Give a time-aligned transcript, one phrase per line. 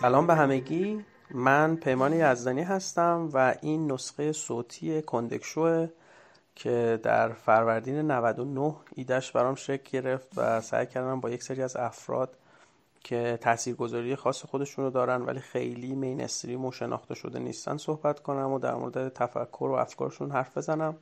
[0.00, 1.04] سلام به همگی.
[1.30, 5.88] من پیمان یزدانی هستم و این نسخه صوتی کندکشوه
[6.54, 11.76] که در فروردین 99 ایدهش برام شکل گرفت و سعی کردم با یک سری از
[11.76, 12.36] افراد
[13.00, 18.20] که تاثیرگذاری خاص خودشون رو دارن ولی خیلی مین استریم و شناخته شده نیستن صحبت
[18.20, 20.96] کنم و در مورد تفکر و افکارشون حرف بزنم.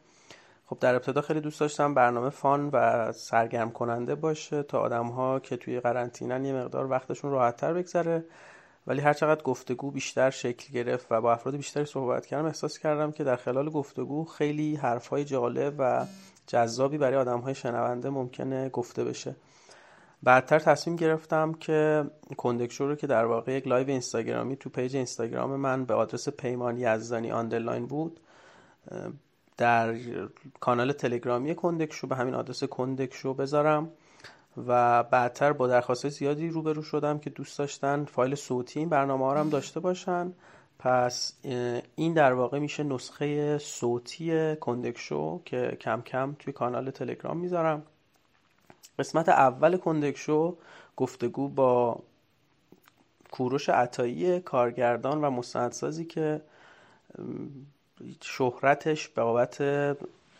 [0.66, 5.40] خب در ابتدا خیلی دوست داشتم برنامه فان و سرگرم کننده باشه تا آدم ها
[5.40, 8.24] که توی قرنطینن یه مقدار وقتشون راحت تر بگذره.
[8.86, 13.12] ولی هر چقدر گفتگو بیشتر شکل گرفت و با افراد بیشتری صحبت کردم احساس کردم
[13.12, 16.07] که در خلال گفتگو خیلی حرفهای جالب و
[16.46, 19.36] جذابی برای آدم های شنونده ممکنه گفته بشه.
[20.22, 22.04] بعدتر تصمیم گرفتم که
[22.36, 26.79] کندکشو رو که در واقع یک live اینستاگرامی تو page اینستاگرام من به آدرس پیمان
[26.79, 28.21] یزدانی underline بود
[29.57, 29.94] در
[30.60, 33.91] کانال تلگرامی کندکشو به همین آدرس کندکشو بذارم.
[34.56, 39.48] و بعدتر با درخواست زیادی روبرو شدم که دوست داشتن فایل صوتی این برنامه هم
[39.48, 40.33] داشته باشن.
[40.78, 41.34] پس
[41.96, 47.82] این در واقع میشه نسخه صوتی کندکشو که کم کم توی کانال تلگرام می‌ذارم.
[48.98, 50.56] قسمت اول کندکشو
[50.96, 52.00] گفتگو با
[53.30, 56.40] کوروش عطایی کارگردان و مستندسازی که
[58.22, 59.62] شهرتش به بابت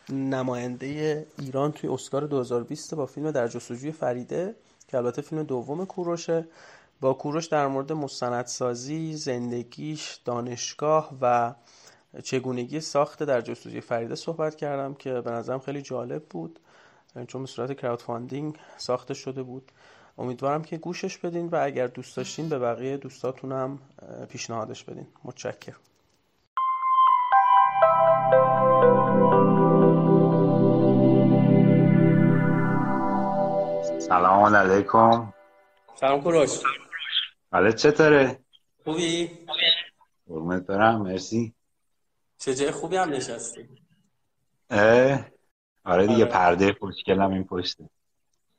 [0.09, 4.55] نماینده ایران توی اسکار 2020 با فیلم در جستجوی فریده
[4.89, 6.49] که البته فیلم دوم کوروشه.
[7.01, 11.55] با کوروش در مورد مستندسازی زندگیش دانشگاه و
[12.23, 16.61] چگونگی ساخت در جستجوی فریده صحبت کردم که به نظرم خیلی جالب بود.
[17.27, 19.73] چون به صورت crowdfunding ساخته شده بود.
[20.19, 23.79] امیدوارم که گوشش بدین و اگر دوست داشتین به بقیه دوستاتونم
[24.29, 25.07] پیشنهادش بدین.
[25.25, 25.77] متشکرم.
[34.13, 35.33] سلام علیکم.
[36.01, 36.51] سلام کوروش.
[37.53, 38.39] حالت چطوره؟
[38.85, 39.47] خوبی؟
[40.29, 41.55] قرمت برم مرسی.
[42.39, 43.69] چه جای خوبی هم نشستی.
[44.71, 45.25] اه
[45.85, 46.33] آره دیگه آره.
[46.33, 47.91] پرده خوشگلم این پشته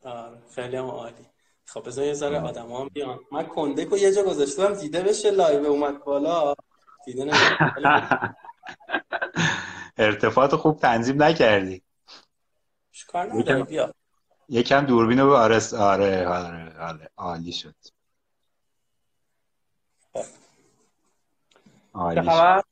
[0.03, 1.25] آره خیلی هم عالی.
[1.65, 3.19] خب بذار یه ذره آدم هم بیان.
[3.31, 6.53] من کندکو یه جا گذاشتم دیده بشه لایو اومد بالا.
[7.05, 7.31] دیده
[9.97, 11.83] ارتفاعات خوب تنظیم نکردی.
[12.91, 13.93] شکار نداری بیا.
[14.49, 17.09] یکم دوربین رو آره آره آره آره.
[17.17, 17.75] عالی شد.
[21.93, 22.63] عالی شد.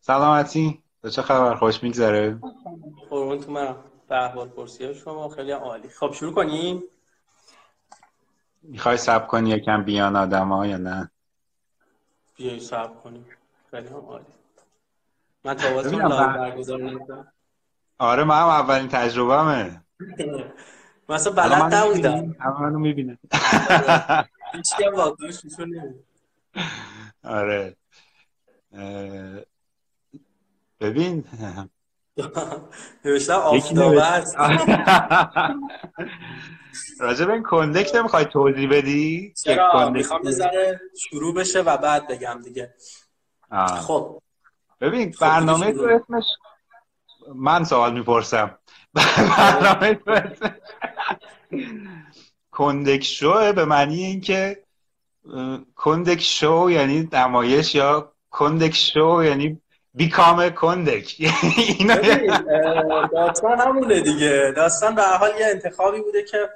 [0.00, 0.82] سلامتی.
[1.02, 2.40] تو چه خبر؟ خوش میگذره.
[3.10, 3.76] قربون تو من
[4.08, 5.88] به احوال پرسی شما خیلی عالی.
[5.88, 6.82] خب شروع کنیم؟
[8.62, 11.10] می‌خوای سب کنی یکم بیان آدم ها یا نه؟
[12.36, 13.26] بیایی سب کنیم.
[13.70, 14.24] خیلی هم عالی.
[15.44, 16.80] من لایو برگزار
[17.98, 20.52] آره من هم اولین تجربه همه
[21.08, 22.36] مثلا بلد نبودم.
[22.60, 23.18] منو می‌بینه
[24.52, 25.40] هیچ هم واقعش
[27.24, 27.76] آره.
[30.80, 31.24] ببین.
[33.04, 34.36] نوشتم آفتابه هست
[37.00, 42.40] راجع به این کندک نمی‌خوای توضیح بدی؟ چرا؟ می‌خوام بذاره شروع بشه و بعد بگم
[42.44, 42.74] دیگه.
[43.66, 44.22] خب.
[44.80, 46.24] ببین برنامه تو اسمش
[47.34, 48.58] من سوال می‌پرسم.
[48.94, 50.50] برنامه اسمش
[52.50, 54.62] کندک شو به معنی اینکه
[55.76, 59.60] کندک شو یعنی نمایش یا کندک شو یعنی
[59.94, 61.16] بیکام کندک.
[63.12, 64.52] داستان همونه دیگه.
[64.56, 66.48] داستان به حال یه انتخابی بوده که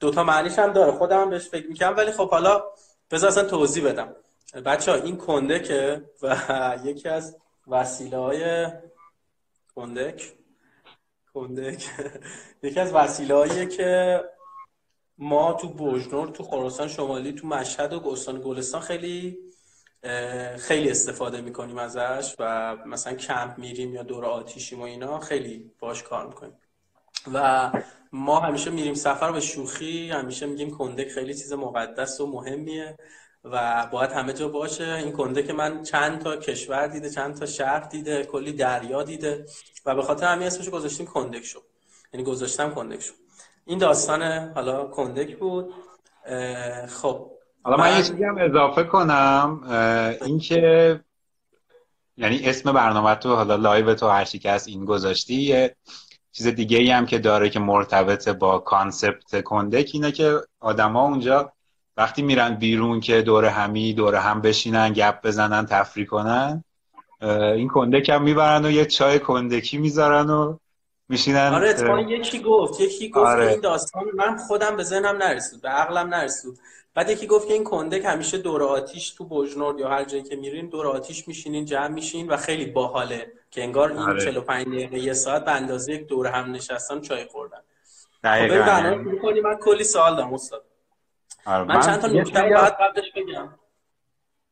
[0.00, 0.92] دوتا معنیش هم داره.
[0.92, 2.62] خودم بهش فکر می‌کنم ولی خب حالا
[3.10, 4.16] بذار اصلا توضیح بدم.
[4.66, 6.36] بچه ها این کندکه و
[6.84, 7.36] یکی از
[7.68, 8.66] وسیله های
[9.74, 10.32] کندک
[11.34, 11.90] کندک
[12.62, 14.20] یکی از وسیله که
[15.18, 19.38] ما تو بوجنور تو خراسان شمالی تو مشهد و گستان گلستان خیلی
[20.58, 26.02] خیلی استفاده می‌کنیم ازش و مثلا کمپ میریم یا دور آتیشیم و اینا خیلی باش
[26.02, 26.58] کار می‌کنیم.
[27.32, 27.70] و
[28.12, 32.96] ما همیشه میریم سفر به شوخی همیشه میگیم کندک خیلی چیز مقدس و مهمیه.
[33.44, 34.84] و باید همه جا باشه.
[34.84, 39.46] این کندک من چند تا کشور دیده چند تا شهر دیده کلی دریا دیده
[39.86, 41.60] و به خاطر همین اسمش گذاشتیم کندک شو.
[42.12, 43.12] یعنی گذاشتم کندک شو.
[43.64, 45.74] این داستان حالا کندک بود.
[46.88, 47.30] خب
[47.62, 49.60] حالا من, یه چیزی هم اضافه کنم.
[50.24, 51.00] اینکه
[52.16, 55.76] یعنی اسم برنامه تو حالا live تو هر که از این گذاشتی یه
[56.32, 61.52] چیز دیگه ای هم که داره که مرتبط با concept کندک اینه که آدما اونجا
[61.96, 66.64] وقتی میرن بیرون که دور همی دور هم بشینن گپ بزنن تفریح کنن
[67.22, 70.56] این کندک هم می‌برن و یه چای کندکی می‌ذارن و
[71.08, 73.46] میشینن آره اتفاقا یکی گفت یکی گفت آره.
[73.46, 76.60] این داستان من خودم به ذهنم نرسید به عقلم نرسید.
[76.94, 80.36] بعد یکی گفت که این کندک همیشه دور آتیش تو بجنورد یا هر جایی که
[80.36, 84.24] میرین دور آتیش میشینین جمع میشین و خیلی باحاله که انگار این آره.
[84.24, 87.58] 45 دقیقه یه ساعت به اندازه یک دور هم نشستن چای خوردن.
[89.22, 90.60] خب من کلی سوال دارم استاد.
[90.60, 90.69] آره
[91.46, 93.48] من, من چند تا نکته بعد قبلش بگم.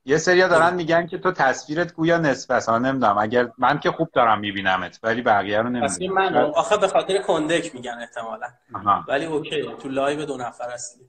[0.04, 4.08] یه سریا دارن میگن که تو تصویرت گویا نصف است نمی‌دونم اگر من که خوب
[4.14, 8.46] دارم میبینمت ولی بقیه رو نمی‌دونم من آخه به خاطر کندک میگن احتمالا.
[9.08, 11.00] ولی okay تو live دو نفر هستی.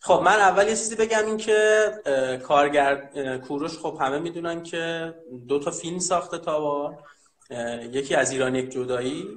[0.00, 1.90] خب من اول یه چیزی بگم این که
[2.44, 2.96] کارگر
[3.48, 5.14] کوروش خب همه می‌دونن که
[5.48, 6.94] دو تا فیلم ساخته تا
[7.90, 9.28] یکی از ایران یک جدایی.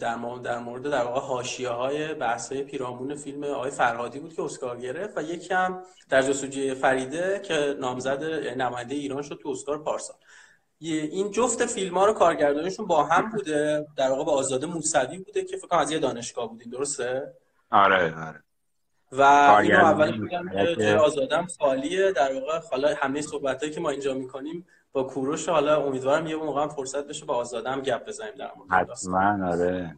[0.00, 4.34] در مورد در مورد در واقع حاشیه های بحث های پیرامون فیلم آقای فرهادی بود
[4.34, 8.24] که اسکار گرفت و یکی هم در جستجوی فریده که نامزد
[8.56, 10.16] نماینده ایران شد تو اسکار پارسال.
[10.80, 15.44] این جفت فیلم ها رو کارگردانیشون با هم بوده در واقع با آزاده موسوی بوده
[15.44, 17.34] که فکر کنم از یه دانشگاه بودین درسته؟
[17.70, 18.42] آره آره.
[19.12, 19.22] و
[19.62, 24.66] اینو اول میگم که آزادم خالیه در واقع حالا همه صحبتایی که ما اینجا می‌کنیم
[24.92, 29.48] با کوروش حالا امیدوارم یه موقع فرصت بشه با آزادم گپ بزنیم در مورد حتما
[29.48, 29.96] آره.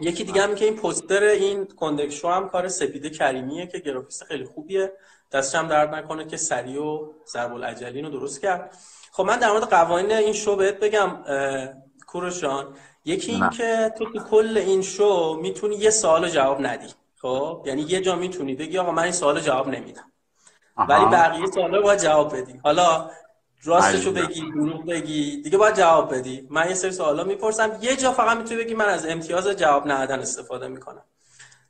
[0.00, 4.44] یکی دیگه هم که این پوستر این کندکشو هم کار سپیده کریمیه که گرافیست خیلی
[4.44, 4.92] خوبیه.
[5.32, 8.76] دستش هم درد نکنه که سری و ضرب العجلین رو درست کرد.
[9.12, 11.24] خب من در مورد قوانین این شو بهت بگم
[12.06, 16.88] کوروشان یکی این که تو تو کل این شو می‌تونی یه سوال جواب ندی.
[17.16, 20.12] خب؟ یعنی یه جا می‌تونی بگی آقا من این سوال جواب نمیدم.
[20.76, 22.60] ولی بقیه سوالا باید جواب بدی.
[22.64, 23.10] حالا
[23.64, 25.42] راستشو بگی دروغ بگی.
[25.42, 26.46] دیگه باید جواب بدی.
[26.50, 27.78] من یه سری سوالا می‌پرسم.
[27.80, 31.04] یه جا فقط می‌تونی بگی من از امتیاز جواب ندادن استفاده می‌کنم.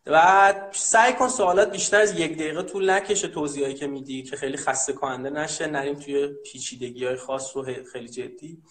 [0.07, 4.57] و سعی کن سوالات بیشتر از یک دقیقه طول نکشه توضیحایی که میدی که خیلی
[4.57, 8.63] خسته کننده نشه نریم توی پیچیدگی های خاص و خیلی جدی.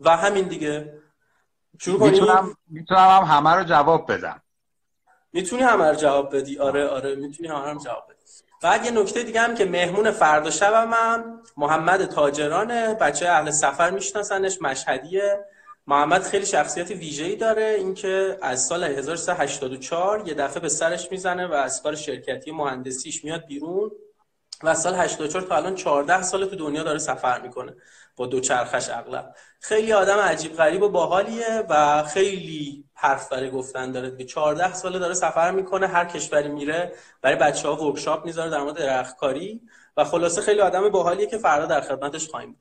[0.00, 0.98] و همین دیگه.
[1.78, 4.42] شروع کنیم؟ می‌تونم می‌تونم هم همه رو جواب بدم.
[5.32, 7.14] می‌تونی همه رو جواب بدی؟ آره آره.
[7.14, 8.17] می‌تونی همه رو جواب بدی.
[8.62, 13.90] بعد یه نکته دیگه هم که مهمون فردا شبم هم محمد تاجرانه بچه اهل سفر
[13.90, 15.44] میشناسنش مشهدیه
[15.86, 21.52] محمد خیلی شخصیت ویژه‌ای داره اینکه از سال 1384 یه دفعه به سرش می‌زنه و
[21.52, 23.90] از کار شرکتی مهندسیش میاد بیرون
[24.62, 27.74] و سال 84 تا الان 14 سال تو دنیا داره سفر می‌کنه
[28.16, 29.34] با دو چرخش اغلب.
[29.60, 34.10] خیلی آدم عجیب غریب و باحالیه و خیلی حرف برای گفتن داره.
[34.10, 36.92] به 14 ساله داره سفر می‌کنه هر کشوری میره
[37.22, 39.60] برای بچه ها workshop می‌ذاره در مورد درختکاری
[39.96, 42.56] و خلاصه خیلی آدم باحالیه که فردا در خدمتش خواهیم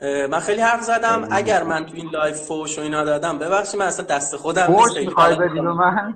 [0.00, 1.28] من خیلی حرف زدم.
[1.30, 4.72] اگر من تو این لایف فوش و اینا دادم ببخشید من اصلا دست خودم
[5.74, 6.14] من؟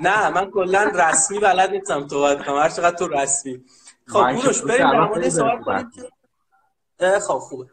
[0.00, 2.56] نه من کلا رسمی بلد نیستم تو کنم.
[2.56, 3.64] هر چقدر تو رسمی.
[4.06, 5.90] خب کوروش بریم در مورد سوال کنیم
[7.20, 7.66] خب خوبه.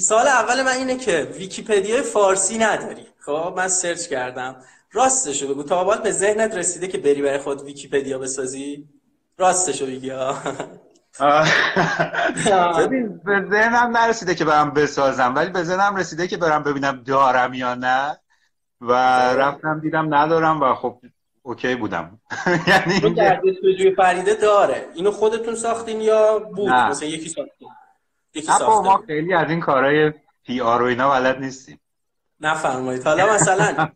[0.00, 3.06] سوال اول من اینه که ویکیپدیا فارسی نداری.
[3.38, 4.56] خب من سرچ کردم.
[4.92, 5.62] راستشو بگو.
[5.62, 8.88] تا حال به ذهنت رسیده که بری برای خود ویکیپدیا بسازی؟
[9.38, 10.10] راستشو بگی
[12.78, 17.54] ببین به ذهنم نرسیده که برم بسازم ولی به ذهنم رسیده که برم ببینم دارم
[17.54, 18.16] یا نه.
[18.80, 18.92] و
[19.34, 21.00] رفتم دیدم ندارم و خب
[21.42, 22.20] اوکی بودم.
[22.68, 23.40] یعنی در
[23.96, 24.86] فریده داره.
[24.94, 27.68] اینو خودتون ساختین یا بود؟ مثلا یکی ساختین
[28.34, 30.12] یکی ما خیلی از این کارهای
[30.46, 31.80] پی آر و اینا بلد نیستیم.
[32.40, 33.04] نفرمایید.
[33.04, 33.88] حالا مثلا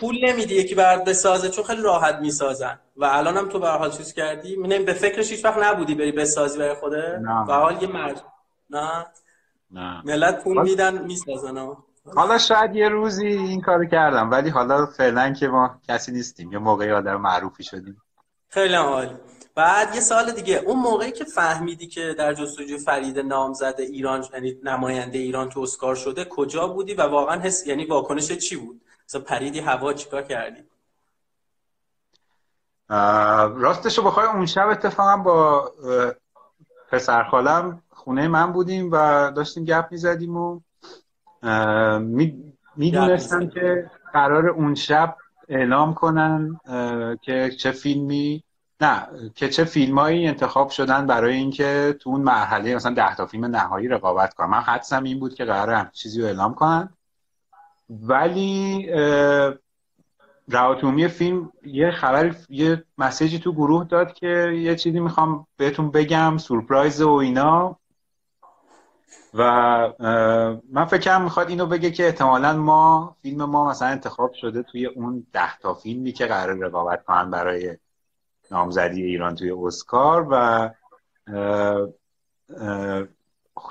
[0.00, 2.78] پول نمیدی یکی برات بسازه چون خیلی راحت می‌سازن.
[2.96, 4.56] و الان هم تو به حال چیز کردی.
[4.56, 8.24] می به فکرش هیچ وقت نبودی بری بسازی برای خوده و حال یه مرد.
[8.70, 9.06] نه؟
[9.70, 10.02] نه.
[10.04, 11.76] ملت پول میدن می‌سازن
[12.14, 16.52] حالا شاید یه روزی این کارو کردم ولی حالا فعلا که ما کسی نیستیم.
[16.52, 18.02] یه موقعی آدم معروفی شدیم.
[18.48, 19.16] خیلی عالی.
[19.58, 24.56] بعد یه سال دیگه اون موقعی که فهمیدی که در جستجوی فرید نامزد ایران یعنی
[24.62, 29.20] نماینده ایران تو اسکار شده کجا بودی و واقعا حس یعنی واکنش چی بود؟ مثلا
[29.20, 30.60] پریدی هوا چیکار کردی؟
[33.60, 35.72] راستش رو بخوای اون شب اتفاقا با
[36.90, 40.60] پسر خالم خونه من بودیم و داشتیم گپ می‌زدیم و
[42.76, 45.16] می‌دونستم که قرار اون شب
[45.48, 46.60] اعلام کنن
[47.22, 48.44] که چه فیلمی
[48.80, 53.44] نه که چه فیلمایی انتخاب شدن برای اینکه تو اون مرحله مثلا ده تا فیلم
[53.44, 56.88] نهایی رقابت کنم من حدسم این بود که قرار هم چیزی رو اعلام کنن.
[57.90, 58.86] ولی
[60.48, 66.38] رهاتومی فیلم یه خبر یه مسیجی تو گروه داد که یه چیزی می‌خوام بهتون بگم
[66.38, 67.76] سورپرایز و اینا.
[69.34, 69.42] و
[70.72, 75.26] من فکرم می‌خواد اینو بگه که احتمالا ما فیلم ما مثلا انتخاب شده توی اون
[75.32, 77.76] ده تا فیلمی که قرار رقابت کنن برای
[78.50, 80.70] نامزدی ایران توی اسکار و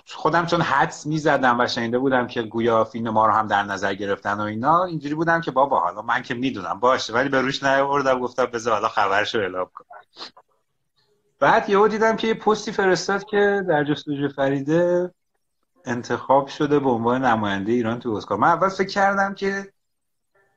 [0.05, 3.93] خودم چون حدس می‌زدم و شنیده بودم که گویا فیلم ما رو هم در نظر
[3.93, 7.63] گرفتن و اینا اینجوری بودم که بابا حالا من که می‌دونم باشه ولی به روش
[7.63, 9.88] نیاوردم گفتم بذار حالا خبرشو اعلام کنم.
[11.39, 15.13] بعد یهو دیدم که یه پستی فرستاد که در جستجوی فریده
[15.86, 18.38] انتخاب شده به عنوان نماینده ایران تو اسکار.
[18.38, 19.74] من اول فکر کردم که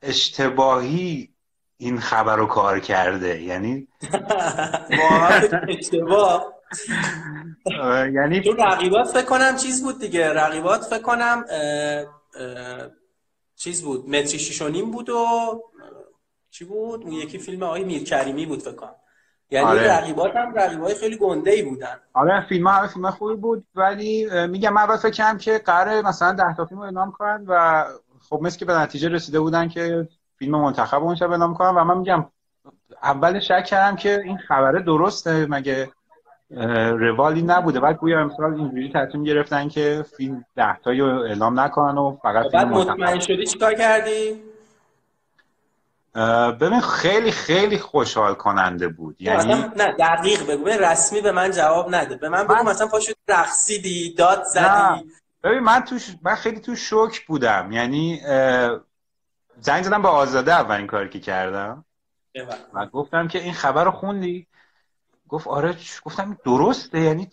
[0.02, 1.34] اشتباهی
[1.80, 3.88] این خبر رو کار کرده یعنی
[5.68, 6.54] اشتباه.
[8.14, 10.32] یعنی تو رقیبات فکر کنم چیز بود دیگه.
[10.32, 11.44] رقیبات فکر کنم
[13.56, 15.24] چیز بود متری شیشونیم بود و
[16.50, 18.94] چی بود؟ اون یکی فیلم آقای میرکریمی بود فکر کنم.
[19.50, 19.92] یعنی آره.
[19.92, 22.00] رقیبات هم رقیبای خیلی گنده ای بودن.
[22.12, 26.54] آره فیلم ها فیلم خوبی بود ولی میگم من فکر کنم که قرار مثلا 10
[26.56, 27.84] تا فیلم رو اعلام کنن و
[28.28, 30.08] خب مثل که به نتیجه رسیده بودن که
[30.40, 32.26] فیلم منتخب اون شب اعلام کنن و من میگم
[33.02, 35.90] اول شک کردم که این خبره درسته مگه
[36.90, 37.80] روالی نبوده.
[37.80, 42.52] بعد گویا امسال اینجوری تصمیم گرفتن که فیلم ده تایی رو اعلام نکنن و فقط
[42.52, 44.42] بعد مطمئن شدی چیکار کردی؟
[46.60, 49.16] ببین خیلی خیلی خوشحال کننده بود.
[49.18, 50.66] یعنی نه دقیق بگو.
[50.66, 52.16] رسمی به من جواب نده.
[52.16, 55.10] به من بگو مثلا پاشو رقصیدی داد زدی.
[55.44, 57.72] ببین من توش من خیلی تو شوک بودم.
[57.72, 58.20] یعنی
[59.60, 61.84] زنگ زدم به آزاده اولین کاری که کردم.
[62.74, 64.46] و گفتم که این خبر رو خوندی؟
[65.28, 67.30] گفت آره گفتم درسته یعنی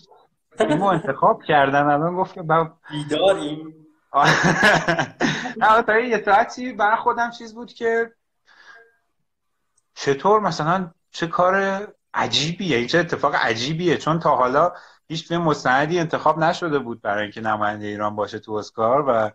[0.80, 1.84] ما انتخاب کردن.
[1.84, 2.44] الان گفت که
[2.92, 3.74] بیداریم.
[5.58, 8.12] نه تا یه ساعتی برای خودم چیز بود که
[9.94, 14.74] چطور مثلا چه کار عجیبیه این چه اتفاق عجیبیه؟ چون تا حالا
[15.08, 19.32] هیچ فیلم مستندی انتخاب نشده بود برای اینکه نماینده ایران باشه تو اسکار و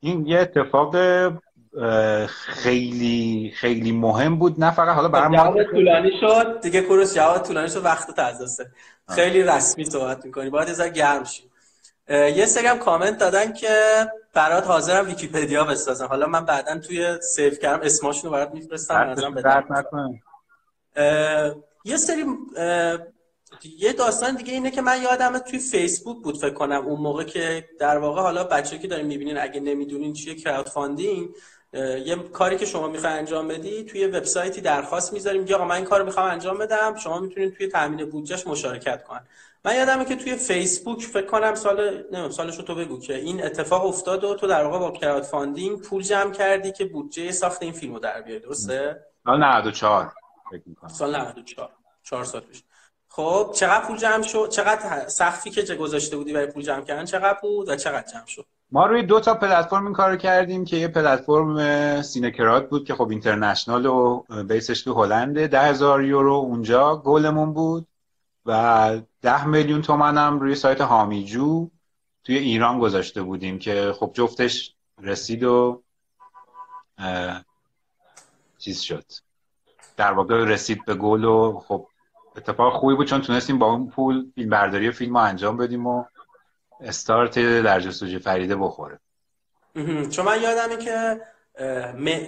[0.00, 0.96] این یه اتفاق
[2.28, 4.60] خیلی خیلی مهم بود.
[4.60, 6.60] نه فقط حالا برای ما طولانی شد.
[6.60, 7.84] دیگه کوروش جواب طولانی شد.
[7.84, 8.60] وقت از
[9.08, 10.50] خیلی رسمی صحبت می‌کنی.
[10.50, 11.42] باید از گرم شی.
[12.10, 13.68] یه سری هم کامنت دادن که
[14.34, 16.06] برات حاضرم ویکیپدیا بسازم.
[16.06, 17.82] حالا من بعدا توی save کردم.
[17.82, 19.14] اسماشون رو برات میفرستم
[21.84, 22.24] یه سری
[23.78, 26.86] یه داستان دیگه اینه که من یادم توی فیسبوک بود فکر کنم.
[26.86, 31.28] اون موقع که در واقع حالا بچه که دارین می‌بینین اگه نمی‌دونین چیه crowdfunding
[31.72, 35.84] یه کاری که شما می‌خوای انجام بدی توی وبسایتی درخواست می‌ذاریم که آقا من این
[35.84, 39.20] کارو می‌خوام انجام بدم شما می‌تونید توی تامین بودجهش مشارکت کن
[39.64, 43.86] من یادمه که توی فیسبوک فکر کنم سال نمی‌دونم سالشو تو بگو که این اتفاق
[43.86, 47.98] افتاد و تو در واقع با crowdfunding پول جمع کردی که بودجه ساخت این فیلمو
[47.98, 50.12] در بیاری درسته؟ سال 94
[50.50, 50.90] فکر می‌کنم.
[50.90, 51.70] سال 94
[52.02, 52.62] 4 سال پیش.
[53.08, 57.38] خب چقدر پول جمع شد؟ چقدر سختی که گذاشته بودی برای پول جمع کردن؟ چقدر
[57.42, 60.88] بود و چقدر جمع شد؟ ما روی دو تا پلتفرم این کار کردیم که یه
[60.88, 67.52] پلتفرم سینکرات بود که خب اینترنشنال و بیسش تو هلنده ده هزار یورو اونجا گلمون
[67.52, 67.86] بود
[68.46, 71.70] و ده میلیون تومن هم روی سایت هامیجو
[72.24, 75.82] توی ایران گذاشته بودیم که خب جفتش رسید و
[78.58, 79.04] چیز شد.
[79.96, 81.88] در واقع رسید به گل و خب
[82.36, 85.86] اتفاق خوبی بود چون تونستیم با اون پول فیلم برداری و فیلم رو انجام بدیم
[85.86, 86.04] و
[86.80, 89.00] استارت در جستجوی فریده بخوره.
[90.10, 91.20] چون من یادمه که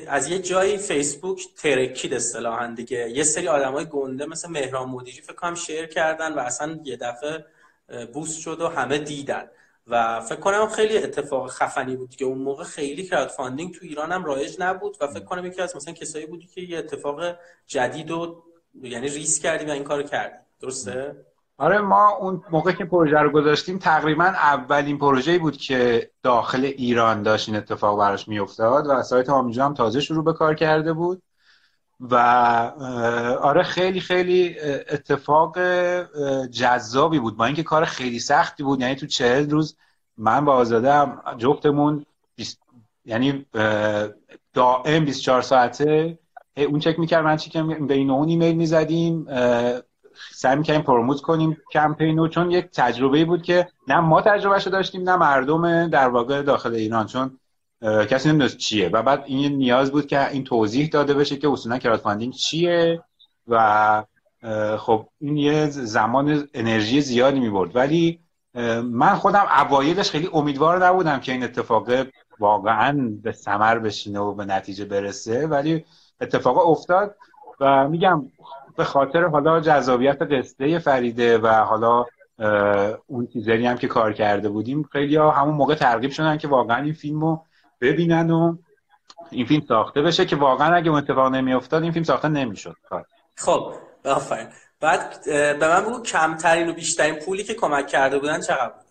[0.08, 3.10] از یه جایی فیسبوک ترکید اصطلاحا دیگه.
[3.10, 7.44] یه سری آدمای گنده مثل مهران مدیری فکر کنم share کردن و اصلا یه دفعه
[8.12, 9.48] boost شد و همه دیدن.
[9.86, 14.24] و فکر کنم خیلی اتفاق خفنی بود که اون موقع خیلی crowdfunding تو ایران هم
[14.24, 18.42] رایج نبود و فکر کنم یکی از مثلا کسایی بودی که یه اتفاق جدید و
[18.82, 20.36] یعنی ریسک کردی و این کارو کردی.
[20.60, 21.16] درسته؟
[21.60, 27.22] آره ما اون موقع که پروژه رو گذاشتیم تقریبا اولین پروژه‌ای بود که داخل ایران
[27.22, 31.22] داشت این اتفاق براش میافتاد و سایت آمیجا هم تازه شروع به کار کرده بود
[32.00, 32.14] و
[33.42, 34.56] آره خیلی خیلی
[34.90, 35.58] اتفاق
[36.46, 37.36] جذابی بود.
[37.36, 39.76] با اینکه کار خیلی سختی بود یعنی تو چهل روز
[40.16, 42.06] من با آزاده هم جفتمون
[43.04, 43.46] یعنی
[44.54, 46.18] دائم 24 ساعته
[46.56, 49.26] اون چک می‌کرد من چکم بین اون ایمیل می‌زدیم
[50.32, 55.10] سعی می‌کنیم promote کنیم کمپین رو چون یک تجربه بود که نه ما تجربهش داشتیم
[55.10, 57.06] نه مردم در واقع داخل ایران.
[57.06, 57.38] چون
[57.82, 58.88] کسی نمی‌دونست چیه.
[58.88, 63.02] و بعد این نیاز بود که این توضیح داده بشه که اصولا crowdfunding چیه
[63.48, 64.04] و
[64.78, 67.76] خب این یه زمان انرژی زیادی می‌برد.
[67.76, 68.20] ولی
[68.84, 71.88] من خودم اوایلش خیلی امیدوار نبودم که این اتفاق
[72.38, 75.46] واقعا به ثمر بشینه و به نتیجه برسه.
[75.46, 75.84] ولی
[76.20, 77.16] اتفاق افتاد
[77.60, 78.26] و میگم
[78.80, 82.04] به خاطر حالا جذابیت قصه فریده و حالا
[83.06, 86.82] اون تیزری هم که کار کرده بودیم خیلی ها همون موقع ترغیب شدن که واقعا
[86.82, 87.44] این فیلم رو
[87.80, 88.56] ببینن و
[89.30, 92.76] این فیلم ساخته بشه که واقعا اگه اون اتفاق نمیافتاد این فیلم ساخته نمی‌شد.
[93.36, 93.72] خب
[94.04, 94.48] آفرین.
[94.80, 98.86] بعد به من بگو کمترین و بیشترین پولی که کمک کرده بودن چقدر بود؟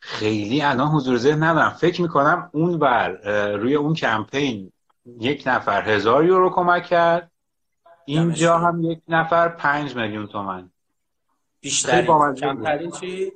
[0.00, 1.70] خیلی الان حضور ذهن ندارم.
[1.70, 3.10] فکر می‌کنم اون بر
[3.56, 4.71] روی اون کمپین
[5.06, 7.30] یک نفر هزار یورو کمک کرد.
[8.04, 10.70] اینجا هم یک نفر پنج میلیون تومن.
[11.60, 13.32] بیشتری کمترین چی؟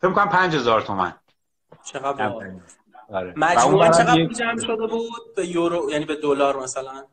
[0.00, 1.14] فکر کنم پنج هزار تومن.
[1.84, 2.32] چقدر
[3.08, 3.34] آره.
[3.36, 7.04] مجموعا چقدر جمع شده بود به یورو یعنی به دلار مثلا؟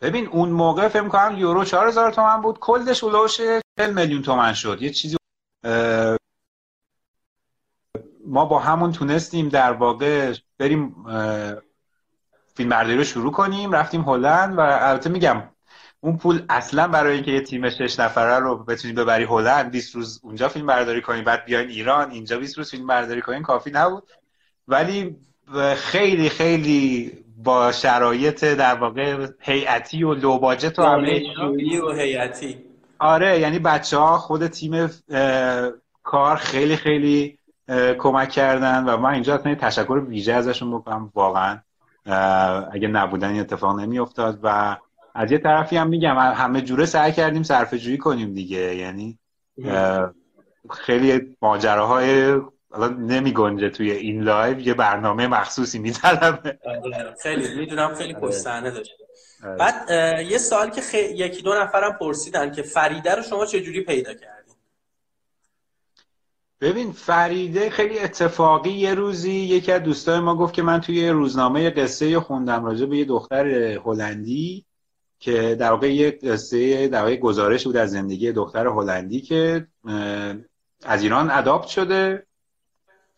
[0.00, 2.58] ببین اون موقع فکر کنم یورو 4000 تومن بود.
[2.58, 3.60] کلش اولوش 40
[3.94, 4.82] میلیون تومن شد.
[4.82, 5.16] یه چیزی
[8.26, 10.94] ما با همون تونستیم در واقع بریم
[12.54, 13.72] فیلم برداری رو شروع کنیم.
[13.72, 15.42] رفتیم هلند و البته میگم
[16.00, 20.20] اون پول اصلا برای اینکه یه تیم شش نفره رو بتونی ببری هلند 20 روز
[20.22, 24.10] اونجا فیلم برداری کنیم بعد بیاین ایران اینجا 20 روز فیلم برداری کنیم کافی نبود.
[24.68, 25.16] ولی
[25.76, 31.22] خیلی خیلی با شرایط در واقع هیئتی و لو باجت و همه
[31.80, 32.58] و هیئتی.
[32.98, 34.90] آره یعنی بچه ها خود تیم
[36.02, 37.35] کار خیلی خیلی
[37.98, 41.12] کمک کردن و من اینجا اصلا تشکر ویژه ازشون بکنم.
[41.14, 41.58] واقعا
[42.72, 44.76] اگه نبودن این اتفاق نمیافتاد و
[45.14, 48.76] از یه طرفی هم میگم همه جوره سعی کردیم صرفه جویی کنیم دیگه.
[48.76, 49.18] یعنی
[50.70, 52.40] خیلی ماجراهای
[52.98, 56.58] نمی گنجه توی این لایو یه برنامه مخصوصی میطلبه.
[57.22, 57.58] خیلی.
[57.58, 58.94] می‌دونم خیلی پشتنه داشته
[59.44, 59.56] آره.
[59.56, 59.90] بعد
[60.30, 60.98] یه سوال که خی...
[60.98, 64.35] یکی دو نفرم پرسیدن که فریده رو شما چجوری پیدا کردین
[66.60, 71.70] ببین فریده خیلی اتفاقی یه روزی یکی از دوستای ما گفت که من توی روزنامه
[71.70, 73.46] قصه خوندم راجع به یه دختر
[73.84, 74.66] هلندی
[75.18, 79.66] که در واقع یه قصه در واقع گزارش بود از زندگی دختر هلندی که
[80.84, 82.26] از ایران اداپت شده.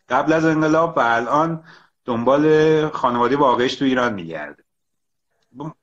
[0.08, 1.64] قبل از انقلاب و الان
[2.04, 4.64] دنبال خانواده واقعیش تو ایران میگرده.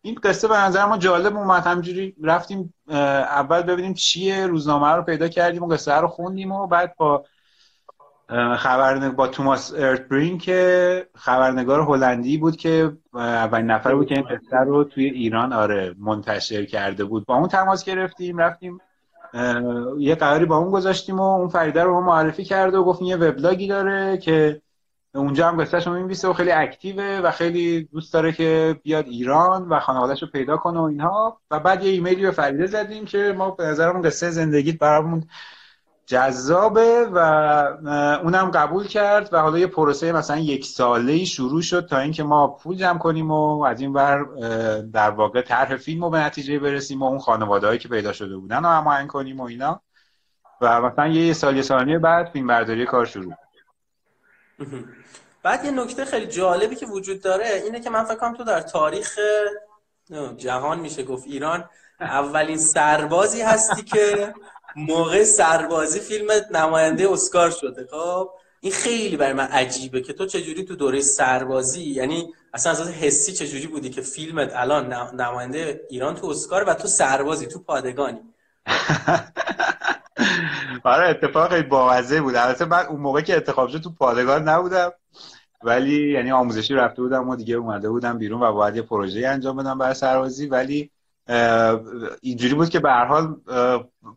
[0.02, 1.64] این قصه به نظر ما جالب اومد.
[1.64, 6.96] همجوری رفتیم اول ببینیم چیه روزنامه رو پیدا کردیم و قصه رو خوندیم و بعد
[6.98, 7.26] با
[8.58, 14.58] خبرنگار با توماس ارتبرین که خبرنگار هلندی بود که اولین نفر بود که این قصه
[14.58, 17.26] رو توی ایران آره منتشر کرده بود.
[17.26, 18.80] با اون تماس گرفتیم رفتیم
[20.00, 23.68] یه قراری با اون گذاشتیم و اون فریده رو معرفی کرده و گفت یه وبلاگی
[23.68, 24.62] داره که
[25.16, 29.80] اونجا هم قصهش رو و خیلی اکتیوه و خیلی دوست داره که بیاد ایران و
[29.80, 31.42] خانوادهش رو پیدا کنه و اینها.
[31.52, 35.24] و بعد یه ایمیلی به فریده زدیم که ما به نظرمون قصه زندگیت برامون
[36.06, 37.18] جذابه و
[38.24, 42.48] اونم قبول کرد و حالا یه پروسه مثلا یک ساله شروع شد تا اینکه ما
[42.48, 44.24] پول جمع کنیم و از این ور
[44.82, 48.64] در واقع طرح فیلم رو به نتیجه برسیم و اون خانواده که پیدا شده بودن
[48.64, 49.82] رو هماهنگ کنیم و اینا.
[50.62, 53.34] و مثلا یه سال یه بعد فیلم برداری کار شروع.
[55.44, 58.62] بعد یه نکته خیلی جالبی که وجود داره اینه که من فکر کنم تو در
[58.62, 59.20] تاریخ
[60.38, 64.34] جهان میشه گفت ایران اولین سربازی هستی که
[64.76, 67.88] موقع سربازی فیلم نماینده اسکار شده.
[67.92, 72.90] خب این خیلی برای من عجیبه که تو چجوری تو دوره سربازی یعنی اصلا از
[72.90, 78.22] حسی چجوری بودی که فیلمت الان نماینده ایران تو اسکار و تو سربازی تو پادگانی؟
[80.84, 82.36] آره اتفاق بامزه بود.
[82.36, 84.92] البته من اون موقع که انتخاب شد تو پادگان نبودم.
[85.64, 89.58] ولی یعنی آموزشی رفته بودم و دیگه اومده بودم بیرون و باید یه پروژه انجام
[89.58, 90.48] بدم برای سربازی.
[90.48, 90.92] ولی
[92.22, 93.36] اینجوری بود که به هر حال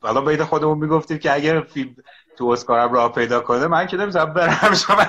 [0.03, 1.97] حالا بین خودمون می‌گفتیم که اگر فیلم
[2.37, 5.07] تو اسکارم راه پیدا کنه من که نمیزم برم شما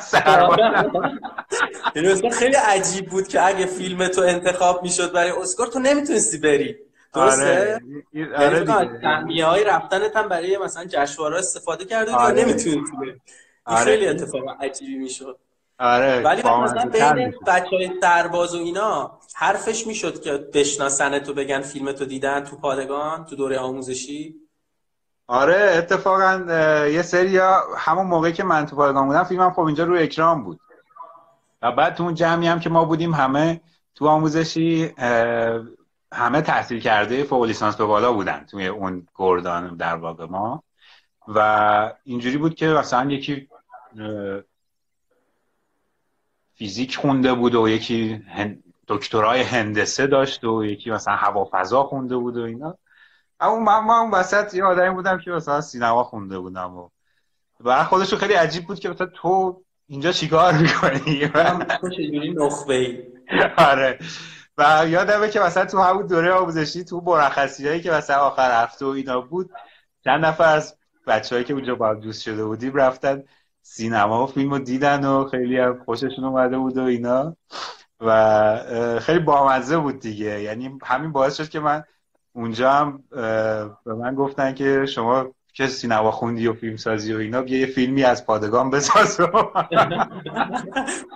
[1.95, 6.75] یعنی خیلی عجیب بود که اگه فیلم تو انتخاب می‌شد برای اسکار تو نمی‌تونستی بری.
[7.13, 7.81] درسته؟
[8.15, 8.65] آره.
[8.65, 12.43] آره های رفتنت هم برای مثلا جشنواره استفاده کرده آره.
[12.43, 13.21] نمی‌تونی بری.
[13.65, 13.83] آره.
[13.83, 15.37] خیلی اتفاق عجیبی می‌شد.
[15.79, 16.21] آره.
[16.21, 21.91] ولی مثلا بین بچه های سرباز و اینا حرفش می‌شد که بشناسن تو بگن فیلم
[21.91, 24.35] تو دیدن تو پادگان تو دوره آموزشی؟
[25.27, 26.45] آره اتفاقا
[26.87, 27.37] یه سری
[27.77, 30.59] همون موقعی که من تو پادگان بودم فیلمم خب اینجا رو اکرام بود.
[31.61, 33.61] و بعد تو اون جمعی هم که ما بودیم همه
[33.95, 34.93] تو آموزشی
[36.11, 40.63] همه تحصیل کرده فوق لیسانس به بالا بودن توی اون گردان در واقع ما.
[41.27, 43.49] و اینجوری بود که مثلا یکی
[46.53, 48.23] فیزیک خونده بود و یکی
[48.89, 52.77] دکترای هندسه داشت و یکی مثلا هوافضا خونده بود و اینا.
[53.39, 56.89] اما من, اون وسط یه آدمی بودم که مثلا سینما خونده بودم و
[57.63, 61.27] و خودشو خیلی عجیب بود که مثلا تو اینجا چیکار می‌کنی؟
[61.81, 63.07] تو چجوری نخبه
[63.57, 63.99] آره.
[64.57, 68.85] و یادمه که مثلا تو همون دوره آموزشی تو مرخصی هایی که مثلا آخر هفته
[68.85, 69.49] و اینا بود
[70.03, 73.23] چند نفر از بچههایی که اونجا با هم دوست شده بودیم رفتن
[73.61, 77.35] سینما و فیلم رو دیدن و خیلی هم خوششون اومده بود و اینا.
[78.01, 80.41] و خیلی بامزه بود دیگه.
[80.41, 81.83] یعنی همین باعث شد که من
[82.33, 83.03] اونجا هم
[83.85, 87.65] به من گفتن که شما که سینما خوندی و فیلم سازی و اینا بیا یه
[87.65, 89.17] فیلمی از پادگان بساز.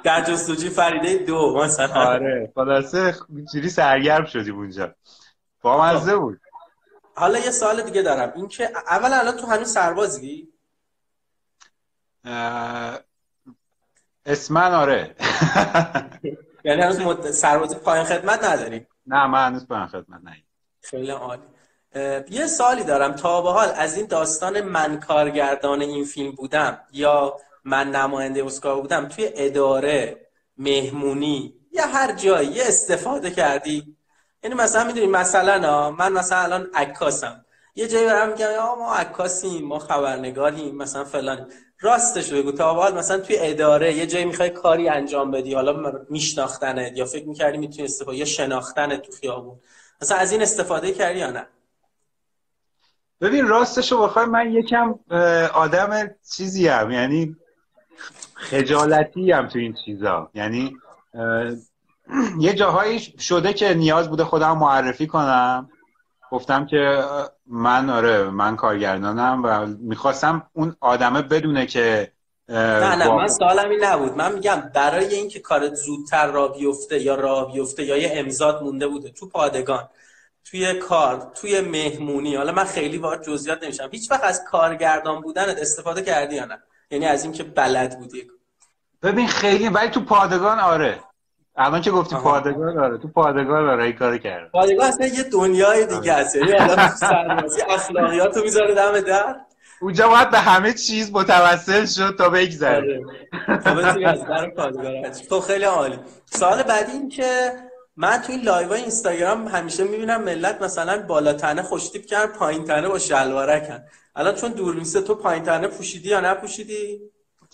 [0.04, 1.93] در جستجوی فریده دو مثلا.
[1.93, 3.15] آره خلاصه
[3.54, 4.96] جوری سرگرم شدیم اونجا.
[5.62, 6.19] با مزه خب.
[6.19, 6.39] بود.
[7.15, 8.34] حالا یه سوال دیگه دارم.
[8.36, 10.48] این که اول الان تو هنوز سربازی؟
[14.26, 15.15] اسمن آره.
[16.63, 17.32] یعنی هنوز مد...
[17.32, 20.36] سربازی پایان خدمت نداری نه من هنوز پایان خدمت نه
[20.82, 21.41] خیلی عالی.
[22.30, 23.12] یه سالی دارم.
[23.13, 28.82] تا به حال از این داستان من کارگردان این فیلم بودم یا من نماینده اسکار
[28.82, 33.95] بودم توی اداره مهمونی یا هر جایی یه استفاده کردی؟
[34.43, 37.45] یعنی مثلا می‌دونی مثلا من مثلا الان عکاسم.
[37.76, 41.52] یه جایی برم میگم یا ما عکاسیم ما خبرنگاریم مثلا فلان.
[41.84, 46.98] راستش بگو تا حال مثلا توی اداره یه جایی می‌خوای کاری انجام بدی حالا میشناختنت
[46.98, 49.60] یا فکر می‌کردی می‌تونی استفاده یا شناختنت تو خیابون
[50.02, 51.48] مثلا از این استفاده کردی یا نه؟
[53.22, 54.96] ببین راستش رو بخوای من یکم
[55.54, 57.36] آدم چیزی هم یعنی
[58.36, 60.30] خجالتی هم تو این چیزا.
[60.34, 60.78] یعنی
[62.39, 65.69] یه جاهایی شده که نیاز بوده خودم معرفی کنم.
[66.34, 67.04] گفتم که
[67.48, 72.12] من آره من کارگردانم و می‌خواستم اون آدمه بدونه که
[72.50, 74.17] نه نه من سوالم این نبود.
[74.17, 78.88] من میگم برای اینکه کارت زودتر را بیفته یا را بیفته یا یه امضات مونده
[78.88, 79.89] بوده تو پادگان
[80.46, 85.58] توی کار توی مهمونی حالا من خیلی وارد جزئیات نمیشم هیچ وقت از کارگردان بودنت
[85.58, 86.60] استفاده کردی یا نه؟
[86.91, 88.28] یعنی از اینکه بلد بودی.
[89.02, 91.00] ببین خیلی ولی تو پادگان آره.
[91.56, 95.86] الان که گفتی پادگان آره تو پادگان آره این کارو کرد پادگان اصلا یه دنیای
[95.86, 96.36] دیگه است.
[96.36, 99.36] یعنی الان سربازی اخلاقیاتو می‌ذاره دم در.
[99.82, 103.02] اونجا باید به همه چیز متوسل شد تا بگذره.
[103.48, 105.12] آره.
[105.30, 106.00] خب خیلی عالی.
[106.26, 107.52] سوال بعدی این که
[107.98, 113.00] من توی live اینستاگرام همیشه می‌بینم ملت مثلا بالا تنه خوشتیپ کردن پایین تنه با
[113.00, 113.84] شلوارکن.
[114.16, 117.02] الان چون دوربین نیست تو پایین تنه پوشیدی یا نپوشیدی؟